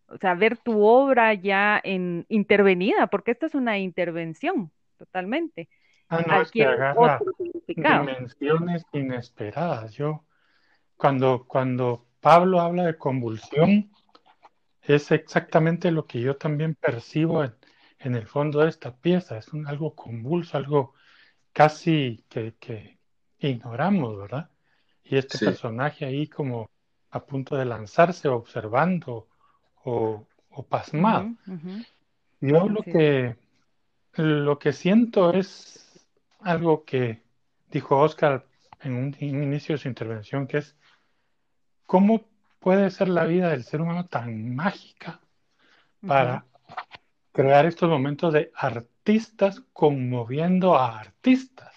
o 0.07 0.17
sea, 0.19 0.35
ver 0.35 0.57
tu 0.59 0.85
obra 0.85 1.35
ya 1.35 1.81
en 1.83 2.25
intervenida, 2.29 3.09
porque 3.09 3.33
esta 3.33 3.47
es 3.47 3.55
una 3.55 3.79
intervención 3.79 4.71
totalmente. 4.97 5.69
Ah, 6.09 6.23
no, 6.27 6.43
es 6.43 6.51
que 6.51 6.65
agarra 6.65 7.19
dimensiones 7.67 8.85
inesperadas. 8.93 9.95
Yo, 9.95 10.25
cuando, 10.97 11.45
cuando 11.49 12.07
Pablo 12.21 12.61
habla 12.61 12.85
de 12.85 12.97
convulsión, 12.97 13.91
es 14.83 15.11
exactamente 15.11 15.91
lo 15.91 16.07
que 16.07 16.21
yo 16.21 16.37
también 16.37 16.75
percibo 16.75 17.43
en, 17.43 17.55
en 17.99 18.15
el 18.15 18.27
fondo 18.27 18.61
de 18.61 18.69
esta 18.69 18.95
pieza. 18.95 19.39
Es 19.39 19.53
un, 19.53 19.67
algo 19.67 19.97
convulso, 19.97 20.57
algo 20.57 20.95
casi 21.53 22.25
que, 22.29 22.55
que 22.61 22.99
ignoramos, 23.39 24.17
¿verdad? 24.17 24.51
Y 25.05 25.17
este 25.17 25.39
personaje 25.39 26.05
ahí 26.05 26.27
como 26.27 26.71
a 27.11 27.25
punto 27.25 27.57
de 27.57 27.65
lanzarse, 27.65 28.29
observando 28.29 29.29
o, 29.85 30.27
pasmado. 30.69 31.31
Yo 32.41 32.69
lo 32.69 32.83
que 32.83 33.37
lo 34.17 34.59
que 34.59 34.73
siento 34.73 35.33
es 35.33 36.07
algo 36.41 36.85
que 36.85 37.23
dijo 37.71 37.99
Oscar 37.99 38.47
en 38.81 38.95
un, 38.95 39.17
inicio 39.21 39.75
de 39.75 39.79
su 39.79 39.89
intervención, 39.89 40.47
que 40.47 40.59
es 40.59 40.77
cómo 41.87 42.25
puede 42.61 42.91
ser 42.91 43.09
la 43.09 43.25
vida 43.25 43.51
del 43.51 43.65
ser 43.65 43.81
humano 43.81 44.07
tan 44.07 44.55
mágica 44.55 45.21
para 46.07 46.45
crear 47.33 47.67
estos 47.67 47.89
momentos 47.89 48.33
de 48.33 48.53
artistas 48.55 49.63
conmoviendo 49.73 50.77
a 50.77 50.99
artistas. 50.99 51.75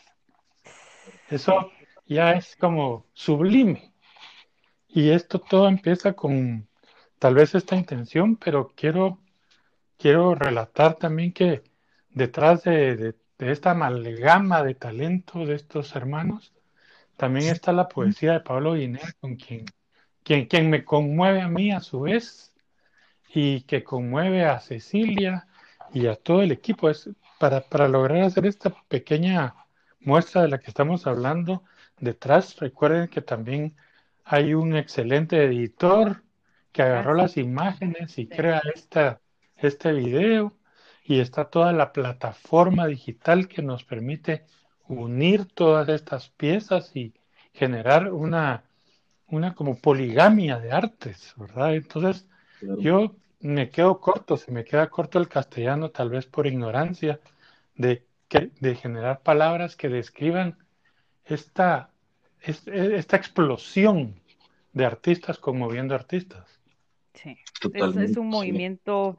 Eso 1.30 1.72
ya 2.08 2.34
es 2.34 2.56
como 2.56 3.06
sublime. 3.14 3.94
Y 4.88 5.12
esto 5.12 5.40
todo 5.40 5.68
empieza 5.68 6.14
con 6.14 6.68
tal 7.20 7.36
vez 7.36 7.56
esta 7.56 7.76
intención, 7.76 8.36
pero 8.38 8.74
quiero, 8.76 9.20
quiero 9.98 10.36
relatar 10.36 10.96
también 10.96 11.34
que 11.34 11.64
detrás 12.10 12.64
de, 12.64 13.16
esta 13.40 13.72
amalgama 13.72 14.64
de 14.64 14.76
talento 14.76 15.46
de 15.46 15.56
estos 15.56 15.96
hermanos, 15.96 16.54
también 17.18 17.52
está 17.52 17.74
la 17.74 17.88
poesía 17.88 18.34
de 18.34 18.40
Pablo 18.42 18.74
Guinea, 18.74 19.14
con 19.20 19.36
quien, 19.36 19.66
quien, 20.24 20.46
quien 20.48 20.70
me 20.70 20.86
conmueve 20.86 21.42
a 21.42 21.48
mí 21.48 21.72
a 21.72 21.80
su 21.80 22.02
vez 22.02 22.54
y 23.34 23.62
que 23.62 23.84
conmueve 23.84 24.46
a 24.46 24.60
Cecilia 24.60 25.48
y 25.94 26.08
a 26.08 26.16
todo 26.16 26.42
el 26.42 26.52
equipo. 26.52 26.90
Es 26.90 27.10
para, 27.40 27.62
para 27.62 27.88
lograr 27.88 28.24
hacer 28.24 28.46
esta 28.46 28.70
pequeña 28.88 29.56
muestra 30.00 30.44
de 30.44 30.50
la 30.50 30.60
que 30.60 30.72
estamos 30.72 31.08
hablando, 31.08 31.64
detrás. 32.00 32.58
Recuerden 32.58 33.08
que 33.08 33.22
también 33.22 33.76
hay 34.24 34.54
un 34.54 34.76
excelente 34.76 35.44
editor 35.44 36.24
que 36.72 36.82
agarró 36.84 37.14
las 37.14 37.38
imágenes 37.38 38.18
y 38.18 38.28
crea 38.28 38.62
esta, 38.74 39.22
este 39.56 39.94
video 39.94 40.54
y 41.04 41.20
está 41.20 41.50
toda 41.50 41.72
la 41.74 41.94
plataforma 41.94 42.86
digital 42.88 43.48
que 43.48 43.62
nos 43.62 43.84
permite 43.84 44.46
unir 44.88 45.46
todas 45.46 45.88
estas 45.90 46.30
piezas 46.30 46.96
y 46.96 47.14
generar 47.54 48.12
una, 48.12 48.66
una 49.28 49.56
como 49.56 49.80
poligamia 49.80 50.60
de 50.60 50.72
artes, 50.72 51.34
¿verdad? 51.38 51.76
Entonces, 51.76 52.28
yo 52.80 53.16
me 53.40 53.70
quedo 53.70 54.00
corto, 54.00 54.38
se 54.38 54.52
me 54.52 54.64
queda 54.64 54.90
corto 54.90 55.20
el 55.20 55.28
castellano, 55.28 55.92
tal 55.92 56.10
vez 56.10 56.26
por 56.26 56.48
ignorancia, 56.48 57.20
de, 57.76 58.06
que, 58.28 58.52
de 58.60 58.76
generar 58.76 59.22
palabras 59.22 59.76
que 59.76 59.90
describan 59.90 60.58
esta, 61.30 61.92
esta 62.42 63.18
explosión 63.18 64.16
de 64.74 64.86
artistas 64.86 65.38
conmoviendo 65.38 65.96
artistas. 65.96 66.62
Sí, 67.14 67.38
es, 67.74 68.18
un 68.18 68.28
movimiento 68.28 69.18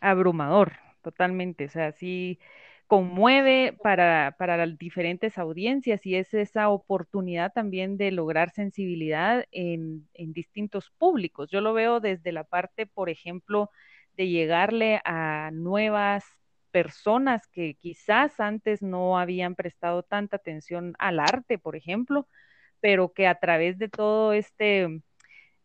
abrumador, 0.00 0.72
totalmente. 1.02 1.64
O 1.64 1.68
sea, 1.70 1.92
sí 1.92 2.38
conmueve 2.86 3.76
para, 3.82 4.34
para 4.36 4.56
las 4.56 4.76
diferentes 4.76 5.38
audiencias 5.38 6.04
y 6.04 6.16
es 6.16 6.34
esa 6.34 6.68
oportunidad 6.68 7.52
también 7.52 7.96
de 7.96 8.10
lograr 8.10 8.50
sensibilidad 8.50 9.44
en, 9.52 10.08
en 10.12 10.32
distintos 10.32 10.90
públicos. 10.98 11.48
Yo 11.50 11.60
lo 11.60 11.72
veo 11.72 12.00
desde 12.00 12.32
la 12.32 12.44
parte, 12.44 12.86
por 12.86 13.08
ejemplo, 13.08 13.70
de 14.16 14.28
llegarle 14.28 15.00
a 15.04 15.50
nuevas 15.52 16.39
personas 16.70 17.46
que 17.48 17.74
quizás 17.74 18.40
antes 18.40 18.82
no 18.82 19.18
habían 19.18 19.54
prestado 19.54 20.02
tanta 20.02 20.36
atención 20.36 20.94
al 20.98 21.20
arte, 21.20 21.58
por 21.58 21.76
ejemplo, 21.76 22.28
pero 22.80 23.12
que 23.12 23.26
a 23.26 23.34
través 23.36 23.78
de 23.78 23.88
todo 23.88 24.32
este 24.32 25.02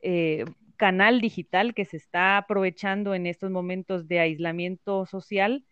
eh, 0.02 0.46
canal 0.78 1.22
digital 1.22 1.74
que 1.74 1.86
se 1.86 1.98
está 1.98 2.38
aprovechando 2.38 3.13
en 3.13 3.28
estos 3.28 3.50
momentos 3.52 4.08
de 4.08 4.20
aislamiento 4.20 5.06
social, 5.06 5.65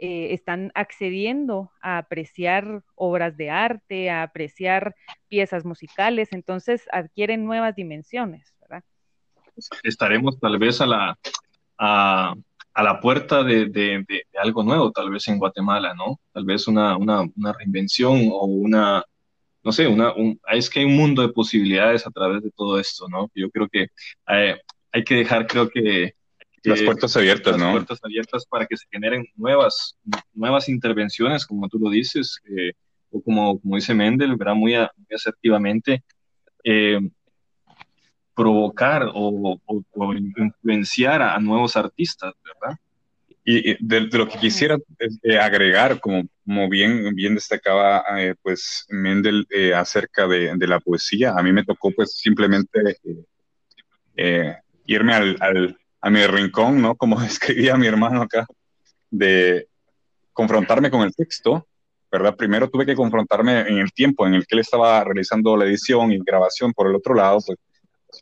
eh, 0.00 0.32
están 0.32 0.70
accediendo 0.74 1.72
a 1.80 1.98
apreciar 1.98 2.84
obras 2.94 3.36
de 3.36 3.50
arte, 3.50 4.10
a 4.10 4.22
apreciar 4.22 4.94
piezas 5.28 5.64
musicales, 5.64 6.28
entonces 6.32 6.86
adquieren 6.92 7.44
nuevas 7.44 7.74
dimensiones, 7.74 8.54
¿verdad? 8.60 8.84
Estaremos 9.82 10.38
tal 10.38 10.56
vez 10.58 10.80
a 10.80 10.86
la, 10.86 11.18
la 12.82 13.00
puerta 13.00 13.42
de, 13.42 14.04
algo 14.40 14.62
nuevo, 14.62 14.92
tal 14.92 15.10
vez 15.10 15.26
en 15.28 15.38
Guatemala, 15.38 15.94
¿no? 15.94 16.20
Tal 16.32 16.44
vez 16.44 16.68
una, 16.68 16.96
una, 16.96 17.22
una 17.36 17.52
reinvención 17.52 18.28
o 18.32 18.44
una, 18.44 19.04
no 19.64 19.72
sé, 19.72 19.86
una, 19.86 20.12
es 20.52 20.70
que 20.70 20.80
hay 20.80 20.84
un 20.86 20.96
mundo 20.96 21.22
de 21.22 21.32
posibilidades 21.32 22.06
a 22.06 22.10
través 22.10 22.42
de 22.42 22.50
todo 22.52 22.78
esto, 22.78 23.08
¿no? 23.08 23.30
Yo 23.34 23.50
creo 23.50 23.68
que 23.68 23.88
eh, 24.28 24.56
hay 24.92 25.04
que 25.04 25.16
dejar, 25.16 25.46
creo 25.46 25.68
que... 25.68 26.14
Las 26.64 26.82
puertas 26.82 27.16
abiertas, 27.16 27.52
las 27.52 27.60
¿no? 27.60 27.72
puertas 27.72 27.98
abiertas 28.02 28.44
para 28.44 28.66
que 28.66 28.76
se 28.76 28.84
generen 28.90 29.24
nuevas, 29.36 29.96
nuevas 30.34 30.68
intervenciones, 30.68 31.46
como 31.46 31.68
tú 31.68 31.78
lo 31.78 31.88
dices, 31.88 32.40
eh, 32.44 32.72
o 33.10 33.22
como, 33.22 33.58
como 33.60 33.76
dice 33.76 33.94
Mendel, 33.94 34.36
¿verdad? 34.36 34.54
Muy, 34.54 34.74
muy 34.74 35.14
asertivamente, 35.14 36.02
eh, 36.64 36.98
provocar 38.38 39.10
o, 39.14 39.60
influenciar 40.38 41.22
a 41.22 41.40
nuevos 41.40 41.76
artistas, 41.76 42.32
¿verdad? 42.44 42.78
Y 43.44 43.84
de, 43.84 44.02
lo 44.02 44.28
que 44.28 44.38
quisiera 44.38 44.78
eh, 45.24 45.38
agregar, 45.38 45.98
como, 45.98 46.22
como 46.44 46.68
bien, 46.68 47.12
bien 47.16 47.34
destacaba 47.34 48.04
eh, 48.16 48.36
pues 48.40 48.86
Mendel 48.90 49.44
eh, 49.50 49.74
acerca 49.74 50.28
de, 50.28 50.54
de, 50.54 50.66
la 50.68 50.78
poesía, 50.78 51.32
a 51.36 51.42
mí 51.42 51.52
me 51.52 51.64
tocó 51.64 51.90
pues 51.90 52.12
simplemente 52.12 52.78
irme 54.86 55.14
al, 55.14 55.36
al, 55.40 55.76
a 56.00 56.08
mi 56.08 56.24
rincón, 56.24 56.80
¿no? 56.80 56.94
Como 56.94 57.20
escribía 57.24 57.76
mi 57.76 57.88
hermano 57.88 58.22
acá, 58.22 58.46
de 59.10 59.66
confrontarme 60.32 60.92
con 60.92 61.02
el 61.02 61.12
texto, 61.12 61.66
¿verdad? 62.12 62.36
Primero 62.36 62.70
tuve 62.70 62.86
que 62.86 62.94
confrontarme 62.94 63.62
en 63.62 63.78
el 63.78 63.90
tiempo 63.92 64.28
en 64.28 64.34
el 64.34 64.46
que 64.46 64.54
él 64.54 64.60
estaba 64.60 65.02
realizando 65.02 65.56
la 65.56 65.64
edición 65.64 66.12
y 66.12 66.20
grabación, 66.24 66.72
por 66.72 66.86
el 66.86 66.94
otro 66.94 67.14
lado, 67.14 67.40
pues 67.44 67.58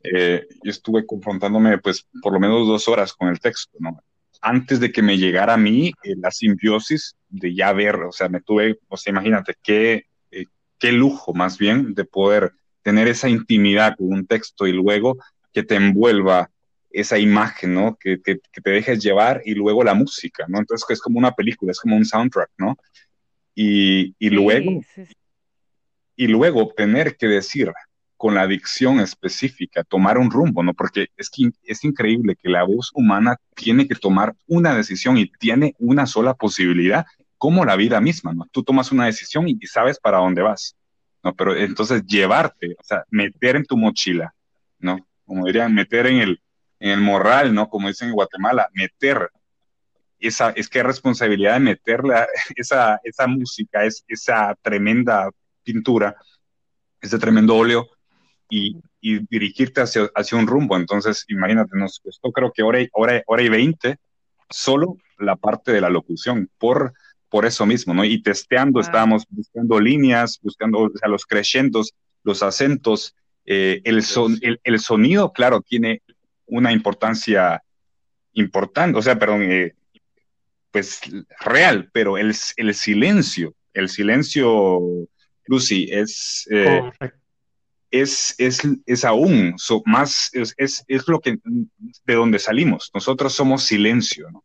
yo 0.05 0.71
estuve 0.71 1.07
confrontándome 1.07 1.79
pues 1.79 2.07
por 2.23 2.33
lo 2.33 2.41
menos 2.41 2.67
dos 2.67 2.89
horas 2.89 3.13
con 3.13 3.29
el 3.29 3.41
texto, 3.41 3.77
¿no? 3.81 4.01
antes 4.47 4.81
de 4.81 4.93
que 4.93 5.03
me 5.03 5.19
llegara 5.19 5.55
a 5.55 5.59
mí 5.59 5.93
eh, 6.03 6.15
la 6.17 6.31
simbiosis 6.31 7.17
de 7.29 7.55
ya 7.55 7.73
ver, 7.73 7.97
o 7.97 8.13
sea, 8.13 8.29
me 8.29 8.41
tuve, 8.41 8.79
o 8.89 8.97
sea, 8.97 9.11
imagínate 9.11 9.55
qué, 9.63 10.07
eh, 10.31 10.45
qué 10.79 10.93
lujo 10.93 11.35
más 11.35 11.59
bien 11.59 11.95
de 11.95 12.05
poder 12.05 12.53
tener 12.83 13.09
esa 13.09 13.29
intimidad 13.29 13.97
con 13.97 14.13
un 14.13 14.27
texto 14.27 14.67
y 14.67 14.73
luego 14.73 15.19
que 15.53 15.63
te 15.63 15.75
envuelva 15.75 16.51
esa 16.91 17.19
imagen, 17.19 17.75
¿no? 17.75 17.97
Que, 17.97 18.21
que, 18.23 18.37
te 18.37 18.71
dejes 18.71 19.03
llevar 19.03 19.43
y 19.45 19.55
luego 19.55 19.83
la 19.83 19.95
música, 19.95 20.47
¿no? 20.49 20.59
Entonces 20.59 20.87
es 20.89 21.01
como 21.01 21.19
una 21.19 21.33
película, 21.33 21.73
es 21.73 21.81
como 21.81 21.97
un 21.97 22.05
soundtrack, 22.05 22.51
¿no? 22.59 22.77
Y, 23.55 24.15
y 24.19 24.31
luego, 24.31 24.81
y 26.15 26.27
luego 26.29 26.73
tener 26.77 27.17
que 27.17 27.27
decir, 27.27 27.73
con 28.17 28.35
la 28.35 28.43
adicción 28.43 29.01
específica, 29.01 29.85
tomar 29.85 30.19
un 30.19 30.31
rumbo, 30.31 30.63
¿no? 30.63 30.73
Porque 30.75 31.09
es, 31.17 31.29
que 31.29 31.51
es 31.65 31.85
increíble 31.85 32.37
que 32.37 32.49
la 32.49 32.65
voz 32.65 32.91
humana 32.95 33.37
tiene 33.55 33.87
que 33.87 33.95
tomar 33.95 34.35
una 34.47 34.75
decisión 34.75 35.19
y 35.19 35.31
tiene 35.31 35.75
una 35.79 36.07
sola 36.07 36.35
posibilidad, 36.35 37.05
como 37.37 37.65
la 37.67 37.77
vida 37.77 38.01
misma, 38.01 38.33
¿no? 38.33 38.47
Tú 38.51 38.63
tomas 38.63 38.91
una 38.91 39.07
decisión 39.07 39.49
y, 39.49 39.59
sabes 39.67 39.99
para 39.99 40.19
dónde 40.19 40.43
vas, 40.43 40.75
¿no? 41.23 41.35
Pero 41.35 41.55
entonces 41.55 42.05
llevarte, 42.07 42.77
o 42.79 42.85
sea, 42.85 43.05
meter 43.11 43.57
en 43.57 43.67
tu 43.67 43.77
mochila, 43.77 44.35
¿no? 44.79 45.07
Como 45.27 45.45
dirían, 45.45 45.75
meter 45.75 46.07
en 46.07 46.21
el, 46.21 46.41
en 46.81 46.91
el 46.91 47.01
morral, 47.01 47.53
¿no? 47.55 47.69
Como 47.69 47.89
dicen 47.89 48.09
en 48.09 48.15
Guatemala, 48.15 48.69
meter 48.73 49.31
esa, 50.19 50.51
es 50.51 50.71
que 50.71 50.79
hay 50.79 50.85
responsabilidad 50.85 51.55
de 51.55 51.61
meter 51.61 52.01
esa, 52.57 52.99
esa 53.05 53.27
música, 53.27 53.85
es, 53.85 54.03
esa 54.09 54.57
tremenda 54.63 55.31
pintura, 55.63 56.17
ese 57.03 57.19
tremendo 57.19 57.55
óleo 57.55 57.91
y, 58.49 58.77
dirigirte 59.01 59.81
hacia, 59.83 60.11
hacia, 60.15 60.37
un 60.37 60.49
rumbo. 60.49 60.77
Entonces, 60.77 61.25
imagínate, 61.29 61.77
nos 61.77 62.01
costó 62.01 62.33
creo 62.33 62.53
que 62.53 62.63
hora 62.63 62.81
y, 62.81 62.89
hora, 62.93 63.23
hora 63.27 63.43
y 63.43 63.49
20 63.49 63.97
solo 64.51 64.97
la 65.19 65.37
parte 65.37 65.73
de 65.73 65.81
la 65.81 65.91
locución, 65.91 66.51
por, 66.59 66.93
por 67.29 67.47
eso 67.47 67.67
mismo, 67.67 67.95
¿no? 67.95 68.05
Y 68.05 68.23
testeando, 68.23 68.81
estábamos 68.81 69.25
buscando 69.29 69.81
líneas, 69.81 70.39
buscando 70.43 70.81
o 70.81 70.91
sea, 70.95 71.09
los 71.09 71.25
crescendos, 71.25 71.95
los 72.23 72.43
acentos, 72.43 73.15
eh, 73.45 73.81
el, 73.85 74.03
son, 74.03 74.39
el, 74.43 74.61
el, 74.65 74.81
sonido, 74.81 75.33
claro, 75.33 75.61
tiene 75.61 76.03
una 76.47 76.73
importancia 76.73 77.63
importante, 78.33 78.99
o 78.99 79.03
sea, 79.03 79.19
perdón, 79.19 79.43
eh, 79.43 79.75
pues 80.71 81.01
real, 81.41 81.89
pero 81.93 82.19
el, 82.19 82.35
el 82.57 82.75
silencio, 82.75 83.55
el 83.73 83.89
silencio, 83.89 84.81
Lucy, 85.47 85.89
es... 85.91 86.47
Eh, 86.51 86.83
es, 87.91 88.35
es, 88.39 88.61
es 88.87 89.05
aún 89.05 89.57
más, 89.85 90.31
es, 90.33 90.55
es, 90.57 90.85
es, 90.89 91.09
lo 91.09 91.21
que, 91.21 91.39
de 92.05 92.15
donde 92.15 92.39
salimos. 92.39 92.91
Nosotros 92.93 93.33
somos 93.33 93.65
silencio, 93.65 94.31
¿no? 94.31 94.45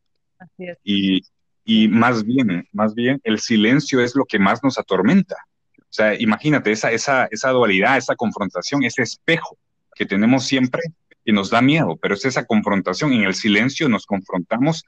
Y, 0.83 1.21
y 1.63 1.87
más 1.87 2.23
bien, 2.23 2.67
más 2.71 2.93
bien, 2.93 3.19
el 3.23 3.39
silencio 3.39 4.01
es 4.01 4.15
lo 4.15 4.25
que 4.25 4.39
más 4.39 4.63
nos 4.63 4.77
atormenta. 4.77 5.35
O 5.77 5.93
sea, 5.93 6.19
imagínate 6.19 6.71
esa, 6.71 6.91
esa, 6.91 7.25
esa 7.31 7.49
dualidad, 7.49 7.97
esa 7.97 8.15
confrontación, 8.15 8.83
ese 8.83 9.01
espejo 9.03 9.57
que 9.93 10.05
tenemos 10.05 10.45
siempre 10.45 10.81
que 11.25 11.33
nos 11.33 11.49
da 11.49 11.61
miedo, 11.61 11.97
pero 12.01 12.15
es 12.15 12.25
esa 12.25 12.45
confrontación. 12.45 13.13
En 13.13 13.23
el 13.23 13.35
silencio 13.35 13.89
nos 13.89 14.05
confrontamos 14.05 14.85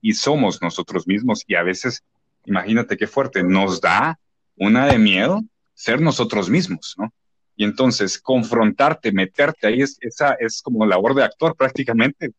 y 0.00 0.14
somos 0.14 0.62
nosotros 0.62 1.06
mismos 1.06 1.44
y 1.46 1.54
a 1.54 1.62
veces, 1.62 2.02
imagínate 2.44 2.96
qué 2.96 3.06
fuerte, 3.06 3.42
nos 3.42 3.80
da 3.80 4.18
una 4.56 4.86
de 4.86 4.98
miedo 4.98 5.42
ser 5.74 6.00
nosotros 6.00 6.48
mismos, 6.48 6.94
¿no? 6.96 7.12
Y 7.56 7.64
entonces 7.64 8.18
confrontarte, 8.18 9.12
meterte 9.12 9.66
ahí, 9.66 9.82
es, 9.82 9.96
esa 10.00 10.34
es 10.34 10.60
como 10.60 10.86
labor 10.86 11.14
de 11.14 11.24
actor 11.24 11.56
prácticamente. 11.56 12.32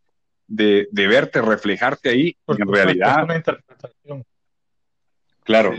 de, 0.48 0.88
verte, 0.94 1.42
reflejarte 1.42 2.10
ahí, 2.10 2.38
en 2.48 2.68
realidad... 2.68 3.24
una 3.24 3.36
interpretación. 3.36 4.24
Claro, 5.44 5.74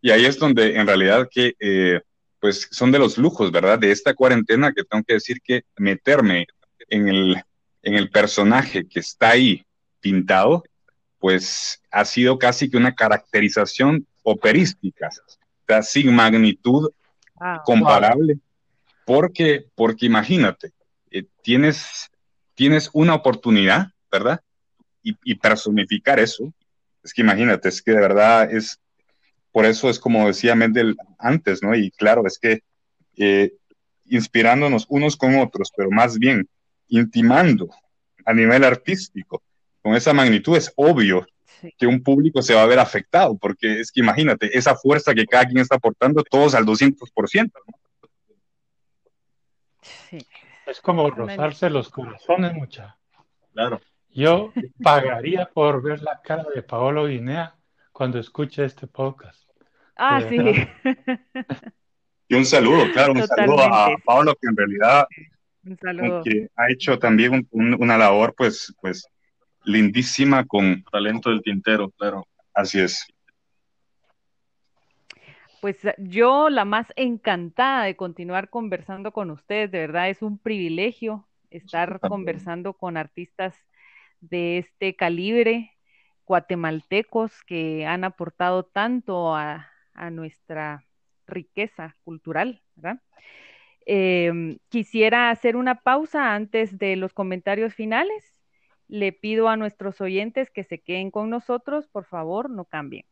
y 0.00 0.10
ahí 0.10 0.26
es 0.26 0.38
donde 0.38 0.76
en 0.76 0.86
realidad 0.86 1.28
que, 1.30 1.54
eh, 1.60 2.00
pues 2.40 2.68
son 2.70 2.90
de 2.90 2.98
los 2.98 3.18
lujos, 3.18 3.52
¿verdad? 3.52 3.78
De 3.78 3.92
esta 3.92 4.14
cuarentena 4.14 4.72
que 4.72 4.84
tengo 4.84 5.04
que 5.04 5.14
decir 5.14 5.40
que 5.40 5.62
meterme 5.76 6.46
en 6.88 7.08
el, 7.08 7.42
en 7.82 7.94
el 7.94 8.10
personaje 8.10 8.86
que 8.86 9.00
está 9.00 9.30
ahí 9.30 9.64
pintado, 10.00 10.64
pues 11.20 11.80
ha 11.92 12.04
sido 12.04 12.36
casi 12.38 12.68
que 12.68 12.76
una 12.76 12.94
caracterización 12.94 14.04
operística, 14.24 15.08
o 15.08 15.82
sin 15.82 16.12
magnitud 16.14 16.90
ah, 17.40 17.62
comparable, 17.64 18.38
porque, 19.04 19.66
porque 19.74 20.06
imagínate, 20.06 20.72
eh, 21.10 21.24
tienes, 21.42 22.10
tienes 22.54 22.90
una 22.92 23.14
oportunidad, 23.14 23.88
¿verdad? 24.10 24.40
Y, 25.02 25.34
personificar 25.34 26.20
eso, 26.20 26.52
es 27.02 27.12
que 27.12 27.22
imagínate, 27.22 27.68
es 27.68 27.82
que 27.82 27.90
de 27.90 28.00
verdad 28.00 28.52
es, 28.52 28.78
por 29.50 29.66
eso 29.66 29.90
es 29.90 29.98
como 29.98 30.28
decía 30.28 30.54
Mendel 30.54 30.96
antes, 31.18 31.60
¿no? 31.60 31.74
Y 31.74 31.90
claro, 31.90 32.24
es 32.24 32.38
que 32.38 32.62
eh, 33.16 33.52
inspirándonos 34.06 34.86
unos 34.88 35.16
con 35.16 35.36
otros, 35.40 35.72
pero 35.76 35.90
más 35.90 36.18
bien 36.18 36.48
intimando 36.86 37.68
a 38.24 38.32
nivel 38.32 38.62
artístico, 38.62 39.42
con 39.82 39.96
esa 39.96 40.12
magnitud 40.12 40.56
es 40.56 40.72
obvio 40.76 41.26
que 41.76 41.86
un 41.86 42.02
público 42.02 42.42
se 42.42 42.54
va 42.54 42.62
a 42.62 42.66
ver 42.66 42.78
afectado, 42.78 43.36
porque 43.36 43.80
es 43.80 43.90
que 43.90 44.00
imagínate, 44.00 44.56
esa 44.56 44.76
fuerza 44.76 45.14
que 45.14 45.26
cada 45.26 45.46
quien 45.46 45.58
está 45.58 45.76
aportando, 45.76 46.22
todos 46.22 46.54
al 46.54 46.64
200%. 46.64 47.50
Sí. 49.82 50.18
Es 50.66 50.80
como 50.80 51.10
rozarse 51.10 51.68
los 51.68 51.88
corazones, 51.88 52.54
mucha. 52.54 52.96
Claro. 53.52 53.80
Yo 54.10 54.52
pagaría 54.82 55.46
por 55.46 55.82
ver 55.82 56.02
la 56.02 56.20
cara 56.22 56.44
de 56.54 56.62
Paolo 56.62 57.06
Guinea 57.06 57.54
cuando 57.92 58.18
escuche 58.18 58.64
este 58.64 58.86
podcast. 58.86 59.48
Ah, 59.96 60.20
sí. 60.28 60.38
Y 62.28 62.34
un 62.34 62.46
saludo, 62.46 62.90
claro, 62.94 63.12
un 63.12 63.26
saludo 63.26 63.62
a 63.62 63.94
Paolo 64.06 64.34
que 64.40 64.48
en 64.48 64.56
realidad 64.56 65.06
que 66.24 66.48
ha 66.56 66.70
hecho 66.70 66.98
también 66.98 67.46
una 67.50 67.98
labor, 67.98 68.34
pues, 68.34 68.74
pues, 68.80 69.06
lindísima 69.64 70.46
con 70.46 70.82
talento 70.90 71.28
del 71.28 71.42
tintero, 71.42 71.90
claro. 71.90 72.26
Así 72.54 72.80
es. 72.80 73.06
Pues 75.62 75.76
yo 75.96 76.50
la 76.50 76.64
más 76.64 76.92
encantada 76.96 77.84
de 77.84 77.94
continuar 77.94 78.50
conversando 78.50 79.12
con 79.12 79.30
ustedes, 79.30 79.70
de 79.70 79.78
verdad 79.78 80.08
es 80.10 80.20
un 80.20 80.36
privilegio 80.36 81.28
estar 81.50 82.00
conversando 82.00 82.72
con 82.72 82.96
artistas 82.96 83.54
de 84.20 84.58
este 84.58 84.96
calibre, 84.96 85.70
guatemaltecos 86.26 87.44
que 87.44 87.86
han 87.86 88.02
aportado 88.02 88.64
tanto 88.64 89.36
a, 89.36 89.70
nuestra 90.10 90.84
riqueza 91.28 91.94
cultural, 92.02 92.60
¿verdad? 92.74 93.00
Em, 93.86 94.58
quisiera 94.68 95.30
hacer 95.30 95.54
una 95.54 95.76
pausa 95.82 96.34
antes 96.34 96.76
de 96.76 96.96
los 96.96 97.12
comentarios 97.12 97.72
finales. 97.72 98.42
Le 98.88 99.12
pido 99.12 99.48
a 99.48 99.56
nuestros 99.56 100.00
oyentes 100.00 100.50
que 100.50 100.64
se 100.64 100.80
queden 100.80 101.12
con 101.12 101.30
nosotros, 101.30 101.86
por 101.86 102.04
favor, 102.04 102.50
no 102.50 102.64
cambien. 102.64 103.04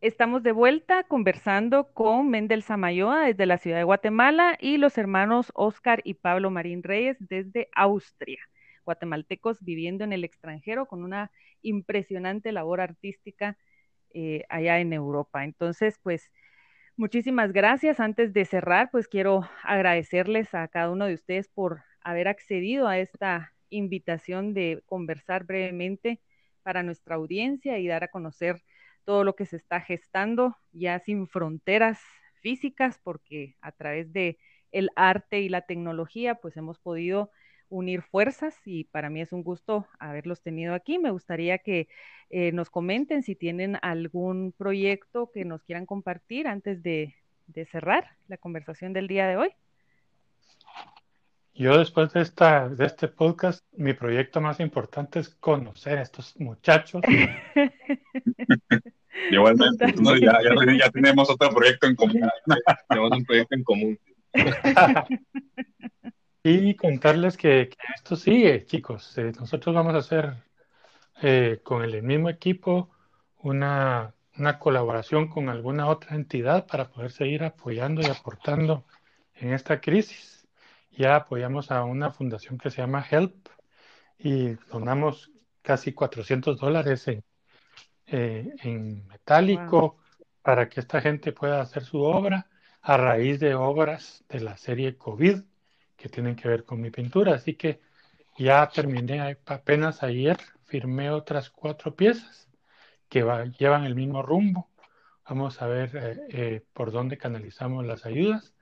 Estamos 0.00 0.44
de 0.44 0.52
vuelta 0.52 1.02
conversando 1.02 1.92
con 1.92 2.30
Mendel 2.30 2.62
Samayoa 2.62 3.26
desde 3.26 3.46
la 3.46 3.58
ciudad 3.58 3.78
de 3.78 3.82
Guatemala 3.82 4.56
y 4.60 4.76
los 4.76 4.96
hermanos 4.96 5.50
Oscar 5.56 6.02
y 6.04 6.14
Pablo 6.14 6.52
Marín 6.52 6.84
Reyes 6.84 7.16
desde 7.18 7.68
Austria, 7.74 8.38
guatemaltecos 8.84 9.60
viviendo 9.60 10.04
en 10.04 10.12
el 10.12 10.22
extranjero 10.22 10.86
con 10.86 11.02
una 11.02 11.32
impresionante 11.62 12.52
labor 12.52 12.80
artística 12.80 13.58
eh, 14.14 14.44
allá 14.48 14.78
en 14.78 14.92
Europa. 14.92 15.42
Entonces, 15.42 15.98
pues 16.00 16.30
muchísimas 16.96 17.52
gracias. 17.52 17.98
Antes 17.98 18.32
de 18.32 18.44
cerrar, 18.44 18.90
pues 18.92 19.08
quiero 19.08 19.50
agradecerles 19.64 20.54
a 20.54 20.68
cada 20.68 20.92
uno 20.92 21.06
de 21.06 21.14
ustedes 21.14 21.48
por 21.48 21.82
haber 22.02 22.28
accedido 22.28 22.86
a 22.86 23.00
esta 23.00 23.52
invitación 23.68 24.54
de 24.54 24.80
conversar 24.86 25.42
brevemente 25.42 26.20
para 26.62 26.84
nuestra 26.84 27.16
audiencia 27.16 27.80
y 27.80 27.88
dar 27.88 28.04
a 28.04 28.08
conocer 28.08 28.62
todo 29.04 29.24
lo 29.24 29.34
que 29.36 29.46
se 29.46 29.56
está 29.56 29.80
gestando 29.80 30.56
ya 30.72 30.98
sin 31.00 31.26
fronteras 31.28 32.00
físicas, 32.40 32.98
porque 33.02 33.56
a 33.60 33.72
través 33.72 34.12
de 34.12 34.38
el 34.72 34.90
arte 34.96 35.40
y 35.40 35.48
la 35.48 35.62
tecnología, 35.62 36.36
pues 36.36 36.56
hemos 36.56 36.78
podido 36.78 37.30
unir 37.70 38.02
fuerzas 38.02 38.56
y 38.64 38.84
para 38.84 39.10
mí 39.10 39.20
es 39.20 39.32
un 39.32 39.42
gusto 39.42 39.86
haberlos 39.98 40.42
tenido 40.42 40.74
aquí. 40.74 40.98
Me 40.98 41.10
gustaría 41.10 41.58
que 41.58 41.88
eh, 42.30 42.52
nos 42.52 42.70
comenten 42.70 43.22
si 43.22 43.34
tienen 43.36 43.76
algún 43.82 44.52
proyecto 44.56 45.30
que 45.32 45.44
nos 45.44 45.62
quieran 45.64 45.86
compartir 45.86 46.46
antes 46.48 46.82
de, 46.82 47.14
de 47.46 47.66
cerrar 47.66 48.16
la 48.28 48.38
conversación 48.38 48.92
del 48.92 49.08
día 49.08 49.26
de 49.26 49.36
hoy. 49.36 49.50
Yo 51.58 51.76
después 51.76 52.12
de, 52.12 52.20
esta, 52.20 52.68
de 52.68 52.86
este 52.86 53.08
podcast, 53.08 53.64
mi 53.72 53.92
proyecto 53.92 54.40
más 54.40 54.60
importante 54.60 55.18
es 55.18 55.30
conocer 55.30 55.98
a 55.98 56.02
estos 56.02 56.38
muchachos 56.38 57.02
Igualmente, 59.32 59.92
ya, 60.20 60.38
ya, 60.78 60.90
tenemos 60.92 61.28
otro 61.28 61.50
proyecto 61.50 61.88
en 61.88 61.96
común. 61.96 62.30
tenemos 62.88 63.10
un 63.10 63.24
proyecto 63.24 63.56
en 63.56 63.64
común. 63.64 63.98
y 66.44 66.76
contarles 66.76 67.36
que, 67.36 67.70
esto 67.96 68.14
sigue, 68.14 68.64
chicos. 68.64 69.18
Eh, 69.18 69.32
nosotros 69.36 69.74
vamos 69.74 69.96
a 69.96 69.98
hacer 69.98 70.34
eh, 71.22 71.58
con 71.64 71.82
el 71.82 72.00
mismo 72.04 72.30
equipo 72.30 72.90
una, 73.38 74.14
una 74.36 74.60
colaboración 74.60 75.26
con 75.26 75.48
alguna 75.48 75.88
otra 75.88 76.14
entidad 76.14 76.68
para 76.68 76.88
poder 76.88 77.10
seguir 77.10 77.42
apoyando 77.42 78.00
y 78.00 78.06
aportando 78.06 78.84
en 79.34 79.52
esta 79.52 79.80
crisis. 79.80 80.37
Ya 80.98 81.16
apoyamos 81.16 81.70
a 81.70 81.84
una 81.84 82.10
fundación 82.12 82.58
que 82.58 82.70
se 82.70 82.82
llama 82.82 83.06
Help 83.10 83.48
y 84.18 84.50
donamos 84.70 85.30
casi 85.62 85.94
400 85.94 86.58
dólares 86.60 87.08
en 87.08 87.24
eh, 88.10 88.54
en 88.62 89.06
metálico 89.06 89.98
para 90.40 90.70
que 90.70 90.80
esta 90.80 91.02
gente 91.02 91.32
pueda 91.32 91.60
hacer 91.60 91.84
su 91.84 92.00
obra 92.00 92.48
a 92.80 92.96
raíz 92.96 93.38
de 93.38 93.54
obras 93.54 94.24
de 94.30 94.40
la 94.40 94.56
serie 94.56 94.96
COVID 94.96 95.42
que 95.94 96.08
tienen 96.08 96.34
que 96.34 96.48
ver 96.48 96.64
con 96.64 96.80
mi 96.80 96.90
pintura. 96.90 97.34
Así 97.34 97.54
que 97.54 97.80
ya 98.38 98.66
terminé 98.70 99.36
apenas 99.44 100.02
ayer, 100.02 100.38
firmé 100.64 101.10
otras 101.10 101.50
cuatro 101.50 101.94
piezas 101.94 102.48
que 103.10 103.20
llevan 103.58 103.84
el 103.84 103.94
mismo 103.94 104.22
rumbo. 104.22 104.70
Vamos 105.28 105.60
a 105.60 105.66
ver 105.66 105.90
eh, 105.94 106.26
eh, 106.30 106.64
por 106.72 106.92
dónde 106.92 107.18
canalizamos 107.18 107.84
las 107.84 108.06
ayudas, 108.06 108.54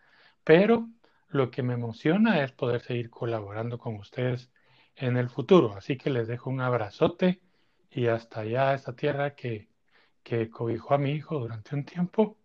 pero 0.43 0.89
lo 1.29 1.51
que 1.51 1.63
me 1.63 1.75
emociona 1.75 2.43
es 2.43 2.53
poder 2.53 2.81
seguir 2.81 3.11
colaborando 3.11 3.79
con 3.79 3.97
ustedes 3.97 4.51
en 4.95 5.17
el 5.17 5.29
futuro. 5.29 5.75
Así 5.77 5.97
que 5.97 6.11
les 6.11 6.29
dejo 6.29 6.51
un 6.51 6.61
abrazote 6.61 7.41
y 7.91 8.07
hasta 8.07 8.41
allá 8.41 8.75
esa 8.75 8.95
tierra 8.95 9.35
que, 9.35 9.69
que 10.23 10.51
cobijó 10.51 10.95
a 10.95 10.99
mi 10.99 11.13
hijo 11.13 11.39
durante 11.39 11.75
un 11.75 11.85
tiempo, 11.85 12.37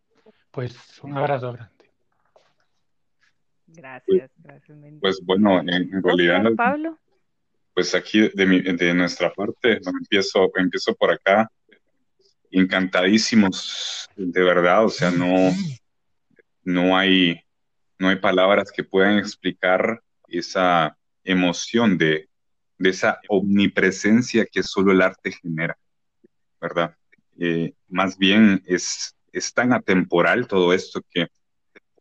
pues 0.52 1.00
un 1.04 1.18
abrazo 1.18 1.54
grande. 1.54 1.92
Gracias, 3.68 4.32
gracias. 4.38 4.78
Pues 5.00 5.20
bueno, 5.24 5.60
en, 5.60 6.04
realidad... 6.04 6.44
Pablo. 6.56 6.98
Pues 7.74 7.96
aquí 7.96 8.30
de, 8.34 8.46
mi, 8.46 8.62
de 8.62 8.94
nuestra 8.94 9.32
parte, 9.32 9.80
empiezo, 9.86 10.52
empiezo 10.56 10.94
por 10.94 11.12
acá, 11.12 11.50
encantadísimos, 12.52 14.10
de 14.18 14.44
verdad, 14.44 14.84
o 14.84 14.90
sea, 14.90 15.10
no, 15.10 15.52
no 16.66 16.98
hay, 16.98 17.42
no 18.02 18.10
hay 18.10 18.16
palabras 18.16 18.72
que 18.72 18.84
puedan 18.84 19.20
explicar 19.20 20.02
esa 20.28 20.98
emoción 21.24 22.00
de, 22.00 22.30
esa 22.80 23.20
omnipresencia 23.30 24.48
que 24.52 24.64
solo 24.64 24.92
el 24.92 25.04
arte 25.04 25.32
genera, 25.32 25.78
¿verdad? 26.60 26.98
Eh, 27.40 27.76
más 27.90 28.18
bien 28.18 28.64
es, 28.66 29.16
tan 29.54 29.72
atemporal 29.72 30.48
todo 30.48 30.74
esto 30.74 31.04
que 31.12 31.28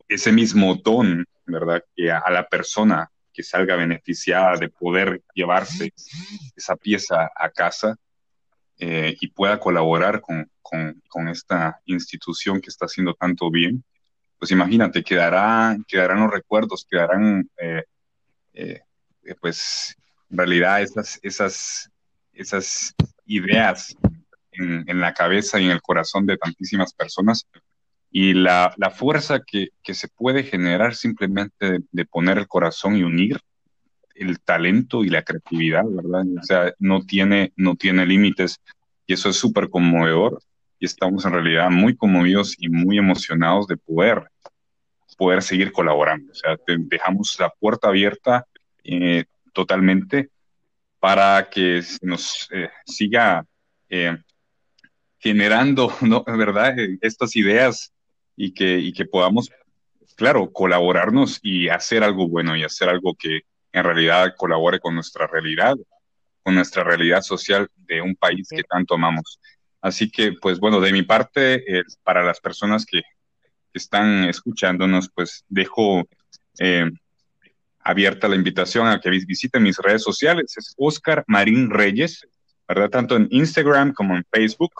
ese 0.07 0.31
mismo 0.31 0.73
don, 0.73 1.23
¿verdad? 1.45 1.85
Que 1.95 2.11
a, 2.11 2.27
la 2.31 2.47
persona 2.47 3.11
que 3.31 3.43
salga 3.43 3.75
beneficiada 3.75 4.57
de 4.57 4.69
poder 4.69 5.21
llevarse 5.35 5.93
esa 6.55 6.75
pieza 6.77 7.29
a 7.35 7.51
casa 7.51 7.95
eh, 8.79 9.15
y 9.21 9.27
pueda 9.27 9.59
colaborar 9.59 10.19
con, 10.19 10.49
esta 11.29 11.79
institución 11.85 12.59
que 12.59 12.69
está 12.71 12.85
haciendo 12.85 13.13
tanto 13.13 13.51
bien, 13.51 13.83
pues 14.41 14.49
imagínate, 14.49 15.03
quedará, 15.03 15.77
quedarán 15.87 16.21
los 16.21 16.31
recuerdos, 16.31 16.83
quedarán 16.89 17.47
eh, 17.59 17.83
pues 19.39 19.95
en 20.31 20.37
realidad 20.39 20.81
esas, 20.81 21.19
esas, 21.21 21.91
esas 22.33 22.95
ideas 23.27 23.95
en, 24.51 24.99
la 24.99 25.13
cabeza 25.13 25.59
y 25.59 25.65
en 25.65 25.69
el 25.69 25.81
corazón 25.83 26.25
de 26.25 26.39
tantísimas 26.39 26.91
personas, 26.91 27.47
y 28.09 28.33
la, 28.33 28.73
fuerza 28.95 29.41
que, 29.45 29.69
se 29.83 30.07
puede 30.07 30.41
generar 30.41 30.95
simplemente 30.95 31.81
de, 31.91 32.05
poner 32.05 32.39
el 32.39 32.47
corazón 32.47 32.95
y 32.97 33.03
unir 33.03 33.39
el 34.15 34.39
talento 34.39 35.03
y 35.03 35.09
la 35.09 35.21
creatividad, 35.21 35.83
¿verdad? 35.87 36.25
O 36.39 36.43
sea, 36.43 36.73
no 36.79 37.01
tiene, 37.05 37.53
no 37.57 37.75
tiene 37.75 38.07
límites. 38.07 38.59
Y 39.05 39.13
eso 39.13 39.29
es 39.29 39.35
súper 39.35 39.69
conmovedor 39.69 40.41
y 40.81 40.85
estamos 40.85 41.23
en 41.25 41.33
realidad 41.33 41.69
muy 41.69 41.95
conmovidos 41.95 42.55
y 42.57 42.67
muy 42.67 42.97
emocionados 42.97 43.67
de 43.67 43.77
poder, 43.77 44.27
poder 45.15 45.43
seguir 45.43 45.71
colaborando. 45.71 46.31
O 46.31 46.35
sea, 46.35 46.57
dejamos 46.65 47.37
la 47.39 47.51
puerta 47.51 47.89
abierta 47.89 48.47
eh, 48.83 49.25
totalmente 49.53 50.31
para 50.99 51.47
que 51.51 51.83
nos 52.01 52.49
eh, 52.51 52.69
siga 52.83 53.45
eh, 53.89 54.17
generando, 55.19 55.95
¿no? 56.01 56.23
¿verdad? 56.23 56.73
Estas 56.99 57.35
ideas 57.35 57.93
y 58.35 58.51
que, 58.51 58.79
y 58.79 58.91
que 58.91 59.05
podamos, 59.05 59.51
claro, 60.15 60.51
colaborarnos 60.51 61.39
y 61.43 61.69
hacer 61.69 62.03
algo 62.03 62.27
bueno 62.27 62.57
y 62.57 62.63
hacer 62.63 62.89
algo 62.89 63.13
que 63.13 63.41
en 63.71 63.83
realidad 63.83 64.33
colabore 64.35 64.79
con 64.79 64.95
nuestra 64.95 65.27
realidad, 65.27 65.75
con 66.41 66.55
nuestra 66.55 66.83
realidad 66.83 67.21
social 67.21 67.69
de 67.75 68.01
un 68.01 68.15
país 68.15 68.47
que 68.49 68.63
tanto 68.63 68.95
amamos. 68.95 69.39
Así 69.81 70.09
que, 70.11 70.33
pues 70.33 70.59
bueno, 70.59 70.79
de 70.79 70.91
mi 70.91 71.03
parte, 71.03 71.79
eh, 71.79 71.83
para 72.03 72.23
las 72.23 72.39
personas 72.39 72.85
que, 72.85 73.01
están 73.73 74.25
escuchándonos, 74.25 75.09
pues 75.15 75.45
dejo 75.47 76.05
eh, 76.59 76.91
abierta 77.79 78.27
la 78.27 78.35
invitación 78.35 78.87
a 78.87 78.99
que 78.99 79.09
visiten 79.09 79.63
mis 79.63 79.77
redes 79.77 80.03
sociales. 80.03 80.57
Es 80.57 80.73
Oscar 80.77 81.23
Marín 81.27 81.69
Reyes, 81.69 82.27
¿verdad? 82.67 82.89
Tanto 82.89 83.15
en 83.15 83.27
Instagram 83.31 83.93
como 83.93 84.15
en 84.15 84.25
Facebook 84.31 84.73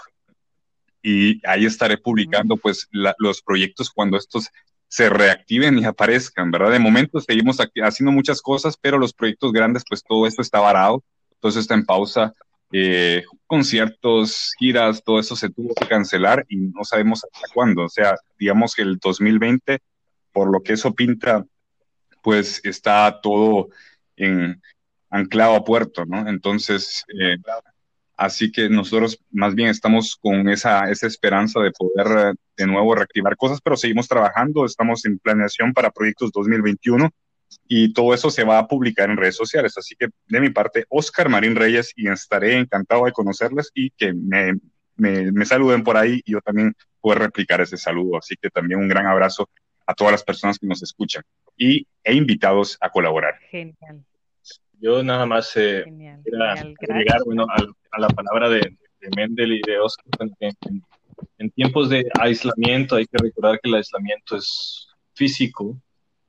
y 1.01 1.45
ahí 1.47 1.65
estaré 1.65 1.97
publicando 1.97 2.57
pues 2.57 2.87
los 2.91 3.41
proyectos 3.41 3.89
cuando 3.89 4.17
estos 4.17 4.49
se 4.87 5.09
reactiven 5.09 5.79
y 5.79 5.85
aparezcan, 5.85 6.51
¿verdad? 6.51 6.71
De 6.71 6.79
momento 6.79 7.19
seguimos 7.21 7.57
haciendo 7.81 8.11
muchas 8.11 8.41
cosas, 8.41 8.77
pero 8.79 8.97
los 8.97 9.13
proyectos 9.13 9.51
grandes 9.51 9.83
pues 9.87 10.03
todo 10.03 10.27
esto 10.27 10.41
está 10.41 10.59
varado, 10.59 11.03
todo 11.39 11.49
eso 11.49 11.59
está 11.59 11.73
en 11.73 11.85
pausa, 11.85 12.33
eh, 12.71 13.23
conciertos, 13.47 14.53
giras, 14.57 15.03
todo 15.03 15.19
eso 15.19 15.35
se 15.35 15.49
tuvo 15.49 15.73
que 15.75 15.87
cancelar 15.87 16.45
y 16.49 16.57
no 16.57 16.83
sabemos 16.83 17.23
hasta 17.23 17.47
cuándo, 17.53 17.85
o 17.85 17.89
sea, 17.89 18.15
digamos 18.39 18.75
que 18.75 18.81
el 18.83 18.97
2020, 18.97 19.79
por 20.31 20.51
lo 20.51 20.61
que 20.61 20.73
eso 20.73 20.93
pinta, 20.93 21.45
pues 22.21 22.61
está 22.63 23.19
todo 23.21 23.69
en, 24.15 24.61
anclado 25.09 25.55
a 25.55 25.63
puerto, 25.63 26.05
¿no? 26.05 26.27
Entonces, 26.27 27.03
eh, 27.19 27.37
Así 28.21 28.51
que 28.51 28.69
nosotros 28.69 29.19
más 29.31 29.55
bien 29.55 29.69
estamos 29.69 30.15
con 30.15 30.47
esa, 30.47 30.91
esa 30.91 31.07
esperanza 31.07 31.59
de 31.59 31.71
poder 31.71 32.33
eh, 32.33 32.33
de 32.55 32.67
nuevo 32.67 32.93
reactivar 32.93 33.35
cosas, 33.35 33.59
pero 33.63 33.75
seguimos 33.75 34.07
trabajando, 34.07 34.63
estamos 34.63 35.03
en 35.05 35.17
planeación 35.17 35.73
para 35.73 35.89
proyectos 35.89 36.31
2021 36.31 37.09
y 37.67 37.93
todo 37.93 38.13
eso 38.13 38.29
se 38.29 38.43
va 38.43 38.59
a 38.59 38.67
publicar 38.67 39.09
en 39.09 39.17
redes 39.17 39.35
sociales. 39.35 39.77
Así 39.77 39.95
que 39.95 40.09
de 40.27 40.41
mi 40.41 40.49
parte, 40.49 40.85
Oscar 40.89 41.29
Marín 41.29 41.55
Reyes, 41.55 41.93
y 41.95 42.07
estaré 42.07 42.57
encantado 42.57 43.05
de 43.05 43.11
conocerles 43.11 43.71
y 43.73 43.91
que 43.91 44.13
me, 44.13 44.59
me, 44.97 45.45
saluden 45.45 45.83
por 45.83 45.97
ahí 45.97 46.21
y 46.25 46.33
yo 46.33 46.41
también 46.41 46.73
puedo 46.99 47.19
replicar 47.19 47.61
ese 47.61 47.77
saludo. 47.77 48.17
Así 48.17 48.35
que 48.35 48.49
también 48.49 48.79
un 48.79 48.87
gran 48.87 49.07
abrazo 49.07 49.49
a 49.85 49.93
todas 49.93 50.11
las 50.11 50.23
personas 50.23 50.59
que 50.59 50.67
nos 50.67 50.81
escuchan 50.83 51.23
y, 51.57 51.87
e 52.03 52.13
invitados 52.13 52.77
a 52.81 52.89
colaborar. 52.89 53.35
Genial. 53.49 54.03
Yo 54.79 55.03
nada 55.03 55.25
más 55.25 55.55
eh, 55.57 55.85
agregar 56.81 57.21
bueno, 57.25 57.45
a, 57.49 57.99
la 57.99 58.07
palabra 58.09 58.49
de, 58.49 58.75
Mendel 59.15 59.53
y 59.53 59.61
de 59.65 59.79
Oscar. 59.79 60.05
En, 60.39 60.83
en, 61.37 61.49
tiempos 61.51 61.89
de 61.89 62.07
aislamiento 62.19 62.95
hay 62.95 63.05
que 63.05 63.17
recordar 63.17 63.59
que 63.59 63.69
el 63.69 63.75
aislamiento 63.75 64.35
es 64.35 64.87
físico 65.13 65.79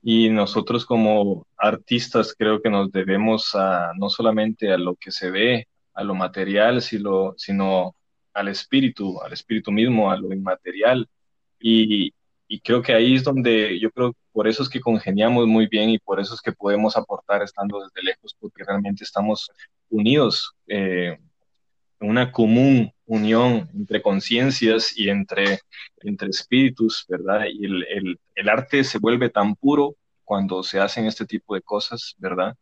y 0.02 0.30
nosotros 0.30 0.84
como 0.84 1.46
artistas 1.56 2.34
creo 2.36 2.60
que 2.60 2.70
nos 2.70 2.90
debemos 2.90 3.54
a, 3.54 3.92
no 3.96 4.10
solamente 4.10 4.72
a 4.72 4.78
lo 4.78 4.96
que 4.96 5.12
se 5.12 5.30
ve, 5.30 5.68
a 5.94 6.02
lo 6.02 6.14
material, 6.14 6.82
sino, 6.82 7.34
sino 7.36 7.94
al 8.34 8.48
espíritu, 8.48 9.20
al 9.22 9.32
espíritu 9.32 9.70
mismo, 9.70 10.10
a 10.10 10.16
lo 10.16 10.32
inmaterial. 10.32 11.08
Y, 11.60 12.12
y 12.48 12.60
creo 12.60 12.82
que 12.82 12.94
ahí 12.94 13.14
es 13.14 13.24
donde 13.24 13.78
yo 13.78 13.90
creo 13.92 14.14
por 14.32 14.48
eso 14.48 14.62
es 14.62 14.68
que 14.68 14.80
congeniamos 14.80 15.46
muy 15.46 15.66
bien 15.66 15.90
y 15.90 15.98
por 15.98 16.18
eso 16.18 16.34
es 16.34 16.40
que 16.40 16.52
podemos 16.52 16.96
aportar 16.96 17.42
estando 17.42 17.80
desde 17.80 18.02
lejos, 18.02 18.34
porque 18.40 18.64
realmente 18.64 19.04
estamos 19.04 19.50
unidos 19.90 20.54
eh, 20.66 21.18
en 22.00 22.10
una 22.10 22.32
común 22.32 22.92
unión 23.12 23.68
entre 23.74 24.00
conciencias 24.00 24.96
y 24.96 25.10
entre, 25.10 25.60
entre 26.00 26.28
espíritus, 26.30 27.04
¿verdad? 27.08 27.44
Y 27.52 27.66
el, 27.66 27.84
el, 27.84 28.20
el, 28.34 28.48
arte 28.48 28.84
se 28.84 28.98
vuelve 28.98 29.28
tan 29.28 29.54
puro 29.54 29.96
cuando 30.24 30.62
se 30.62 30.80
hacen 30.80 31.04
este 31.06 31.26
tipo 31.26 31.54
de 31.54 31.62
cosas, 31.62 32.14
¿verdad? 32.18 32.56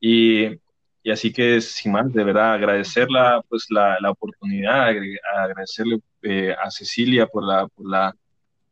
Y, 0.00 0.46
y 1.02 1.10
así 1.10 1.32
que, 1.32 1.60
sin 1.60 1.92
más, 1.92 2.12
de 2.12 2.24
verdad, 2.24 2.54
agradecerla, 2.54 3.42
pues, 3.48 3.66
la, 3.70 3.98
la 4.00 4.10
oportunidad, 4.12 4.88
agradecerle 5.36 6.00
eh, 6.22 6.54
a 6.62 6.70
Cecilia 6.70 7.26
por 7.26 7.44
la, 7.44 7.66
por 7.68 7.88
la 7.90 8.14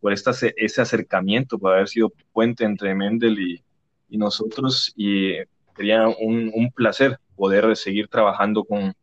por 0.01 0.13
esta, 0.13 0.31
ese 0.57 0.81
acercamiento, 0.81 1.59
por 1.59 1.73
haber 1.73 1.89
sido 1.89 2.13
puente 2.33 2.65
entre 2.65 2.95
Mendel 2.95 3.39
y, 3.41 3.65
y 4.09 4.19
nosotros. 4.19 4.93
Y 4.95 5.33
sería 5.75 6.07
un, 6.07 6.53
un, 6.55 6.71
placer 6.71 7.19
poder 7.35 7.75
seguir 7.77 8.07
trabajando 8.07 8.63
con, 8.65 8.95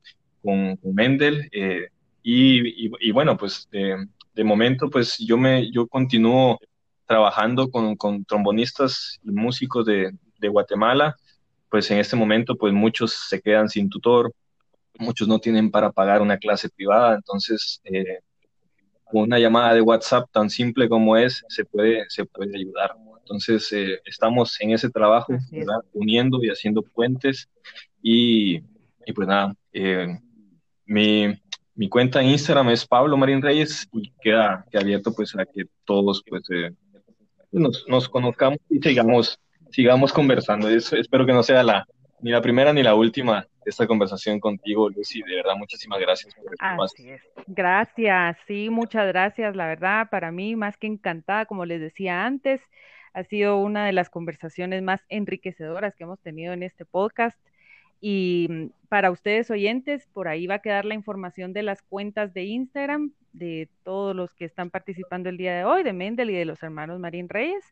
con, 0.42 0.80
Mendel. 0.84 1.50
Eh, 1.52 1.90
y, 2.24 2.92
y, 3.08 3.12
bueno, 3.12 3.38
pues 3.38 3.68
de, 3.72 4.08
de, 4.34 4.44
momento, 4.44 4.90
pues 4.90 5.18
yo, 5.20 5.38
me, 5.38 5.70
yo 5.72 5.88
continúo 5.88 6.60
trabajando 7.06 7.70
con, 7.70 7.96
con 7.96 8.24
trombonistas 8.26 9.20
y 9.24 9.32
músicos 9.32 9.86
de, 9.86 10.12
de 10.40 10.48
Guatemala. 10.48 11.16
Pues 11.70 11.90
en 11.92 12.00
este 12.00 12.16
momento, 12.16 12.56
pues 12.56 12.74
muchos 12.74 13.14
se 13.14 13.42
quedan 13.42 13.68
sin 13.68 13.90
tutor, 13.90 14.34
muchos 15.00 15.28
no 15.28 15.40
tienen 15.40 15.70
para 15.72 15.92
pagar 15.92 16.22
una 16.22 16.38
clase 16.38 16.70
privada, 16.70 17.16
entonces 17.16 17.82
eh, 17.84 18.20
una 19.12 19.40
llamada 19.40 19.74
de 19.74 19.82
WhatsApp 19.82 20.30
tan 20.32 20.50
simple 20.50 20.90
como 20.90 21.18
es, 21.18 21.44
se 21.50 21.66
puede, 21.66 22.06
se 22.10 22.26
puede 22.26 22.58
ayudar. 22.58 22.96
Entonces, 23.20 23.72
eh, 23.72 24.00
estamos 24.06 24.60
en 24.60 24.72
ese 24.72 24.90
trabajo, 24.90 25.34
uniendo 25.94 26.44
y 26.44 26.50
haciendo 26.50 26.82
puentes. 26.82 27.50
Y, 28.02 28.58
y 29.06 29.14
pues 29.14 29.28
nada, 29.28 29.56
eh, 29.72 30.20
mi, 30.86 31.34
mi, 31.76 31.90
cuenta 31.90 32.22
en 32.22 32.30
Instagram 32.30 32.70
es 32.70 32.86
Pablo 32.86 33.18
Marín 33.18 33.42
Reyes 33.42 33.88
y 33.92 34.12
queda, 34.22 34.66
queda 34.72 34.82
abierto 34.82 35.14
pues 35.14 35.36
a 35.36 35.46
que 35.46 35.66
todos 35.86 36.24
pues 36.28 36.44
eh, 36.52 36.72
nos, 37.52 37.86
nos, 37.88 38.10
conozcamos 38.10 38.60
y 38.70 38.80
sigamos, 38.80 39.40
sigamos 39.72 40.14
conversando. 40.14 40.70
espero 40.70 41.26
que 41.26 41.34
no 41.34 41.44
sea 41.44 41.64
la, 41.64 41.86
ni 42.22 42.32
la 42.32 42.42
primera 42.42 42.74
ni 42.74 42.84
la 42.84 42.96
última 42.96 43.48
esta 43.66 43.88
conversación 43.88 44.40
contigo, 44.40 44.90
Lucy. 44.90 45.22
De 45.24 45.36
verdad, 45.36 45.56
muchísimas 45.56 46.00
gracias 46.00 46.34
por 46.36 46.46
Así 46.60 47.10
es. 47.10 47.22
Gracias, 47.48 48.38
sí, 48.48 48.70
muchas 48.70 49.08
gracias. 49.08 49.56
La 49.56 49.68
verdad, 49.68 50.10
para 50.10 50.32
mí, 50.32 50.56
más 50.56 50.78
que 50.78 50.88
encantada, 50.88 51.46
como 51.46 51.66
les 51.66 51.82
decía 51.82 52.26
antes, 52.26 52.62
ha 53.14 53.24
sido 53.24 53.58
una 53.58 53.86
de 53.86 53.94
las 53.94 54.10
conversaciones 54.10 54.82
más 54.82 55.02
enriquecedoras 55.10 55.96
que 55.96 56.04
hemos 56.04 56.20
tenido 56.20 56.54
en 56.54 56.64
este 56.64 56.86
podcast. 56.86 57.38
Y 58.06 58.48
mm, 58.50 58.66
para 58.90 59.12
ustedes 59.12 59.50
oyentes, 59.50 60.08
por 60.12 60.28
ahí 60.28 60.46
va 60.46 60.56
a 60.56 60.62
quedar 60.62 60.84
la 60.84 60.94
información 60.94 61.54
de 61.54 61.64
las 61.64 61.82
cuentas 61.82 62.34
de 62.34 62.44
Instagram 62.44 63.14
de 63.32 63.70
todos 63.84 64.14
los 64.14 64.34
que 64.34 64.44
están 64.44 64.70
participando 64.70 65.30
el 65.30 65.38
día 65.38 65.56
de 65.56 65.64
hoy, 65.64 65.84
de 65.84 65.94
Mendel 65.94 66.30
y 66.30 66.34
de 66.34 66.44
los 66.44 66.62
hermanos 66.62 67.00
Marín 67.00 67.30
Reyes, 67.30 67.64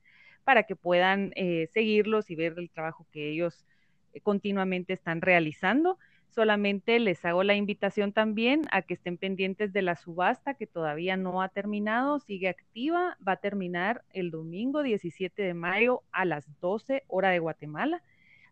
para 0.46 0.64
que 0.64 0.78
puedan 0.78 1.34
eh, 1.36 1.68
seguirlos 1.74 2.32
y 2.32 2.36
ver 2.36 2.54
el 2.58 2.70
trabajo 2.70 3.06
que 3.12 3.30
ellos 3.30 3.66
eh, 4.14 4.22
continuamente 4.22 4.94
están 4.94 5.20
realizando. 5.20 6.00
Solamente 6.30 6.98
les 7.00 7.26
hago 7.26 7.44
la 7.44 7.56
invitación 7.56 8.14
también 8.14 8.62
a 8.72 8.84
que 8.84 8.94
estén 8.94 9.18
pendientes 9.18 9.74
de 9.74 9.82
la 9.82 9.98
subasta 9.98 10.54
que 10.54 10.66
todavía 10.66 11.18
no 11.18 11.42
ha 11.42 11.50
terminado, 11.50 12.20
sigue 12.20 12.48
activa, 12.48 13.18
va 13.28 13.34
a 13.34 13.42
terminar 13.42 14.06
el 14.14 14.32
domingo 14.32 14.82
17 14.82 15.42
de 15.42 15.54
mayo 15.54 16.04
a 16.14 16.24
las 16.24 16.48
12 16.62 17.04
hora 17.10 17.32
de 17.32 17.40
Guatemala. 17.40 18.02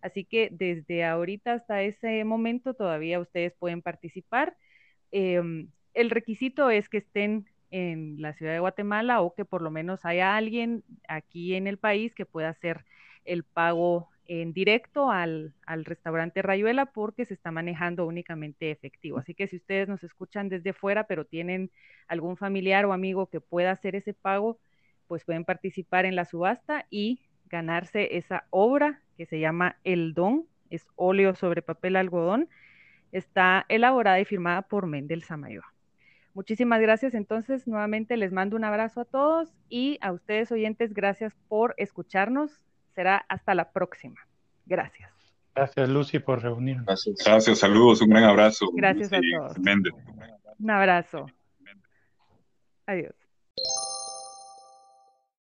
Así 0.01 0.25
que 0.25 0.49
desde 0.51 1.03
ahorita 1.05 1.53
hasta 1.53 1.81
ese 1.81 2.23
momento 2.23 2.73
todavía 2.73 3.19
ustedes 3.19 3.53
pueden 3.53 3.81
participar. 3.81 4.57
Em, 5.11 5.69
el 5.93 6.09
requisito 6.09 6.69
es 6.69 6.89
que 6.89 6.97
estén 6.97 7.47
en 7.71 8.21
la 8.21 8.33
ciudad 8.33 8.53
de 8.53 8.59
Guatemala 8.59 9.21
o 9.21 9.33
que 9.33 9.45
por 9.45 9.61
lo 9.61 9.71
menos 9.71 10.05
haya 10.05 10.35
alguien 10.35 10.83
aquí 11.07 11.55
en 11.55 11.67
el 11.67 11.77
país 11.77 12.15
que 12.15 12.25
pueda 12.25 12.49
hacer 12.49 12.85
el 13.25 13.43
pago 13.43 14.09
en 14.25 14.53
directo 14.53 15.09
al, 15.11 15.53
al, 15.65 15.85
restaurante 15.85 16.41
Rayuela 16.41 16.85
porque 16.87 17.25
se 17.25 17.33
está 17.33 17.51
manejando 17.51 18.05
únicamente 18.05 18.69
efectivo. 18.71 19.17
Así 19.17 19.33
que 19.33 19.47
si 19.47 19.55
ustedes 19.55 19.87
nos 19.87 20.03
escuchan 20.03 20.49
desde 20.49 20.73
fuera, 20.73 21.05
pero 21.05 21.25
tienen 21.25 21.71
algún 22.07 22.37
familiar 22.37 22.85
o 22.85 22.93
amigo 22.93 23.27
que 23.27 23.41
pueda 23.41 23.71
hacer 23.71 23.95
ese 23.95 24.13
pago, 24.13 24.59
pues 25.07 25.25
pueden 25.25 25.45
participar 25.45 26.05
en 26.05 26.15
la 26.15 26.25
subasta 26.25 26.85
y 26.91 27.21
ganarse 27.49 28.17
esa 28.17 28.45
obra 28.51 29.01
que 29.19 29.25
se 29.25 29.41
llama 29.41 29.75
El 29.83 30.13
Don, 30.13 30.45
es 30.69 30.87
óleo 30.95 31.35
sobre 31.35 31.61
papel 31.61 31.97
algodón, 31.97 32.47
está 33.11 33.65
elaborada 33.67 34.17
y 34.21 34.23
firmada 34.23 34.61
por 34.61 34.87
Mendel 34.87 35.23
Samayoa. 35.23 35.73
muchísimas 36.33 36.79
gracias. 36.79 37.13
Entonces, 37.13 37.67
nuevamente 37.67 38.15
les 38.15 38.31
mando 38.31 38.55
un 38.55 38.63
abrazo 38.63 39.01
a 39.01 39.05
todos 39.05 39.49
y 39.67 39.97
a 39.99 40.13
ustedes 40.13 40.53
oyentes, 40.53 40.93
gracias 40.93 41.35
por 41.49 41.75
escucharnos. 41.75 42.61
Será 42.95 43.17
hasta 43.27 43.53
la 43.55 43.73
próxima. 43.73 44.21
Gracias. 44.65 45.11
Gracias, 45.53 45.89
Lucy, 45.89 46.19
por 46.19 46.41
reunirnos. 46.41 47.11
Gracias, 47.25 47.59
saludos, 47.59 48.01
un 48.01 48.11
gran 48.11 48.23
abrazo. 48.23 48.67
Gracias 48.71 49.11
a 49.11 49.19
todos. 49.19 49.57
Un 50.59 50.71
abrazo. 50.71 51.25
Adiós. 52.85 53.28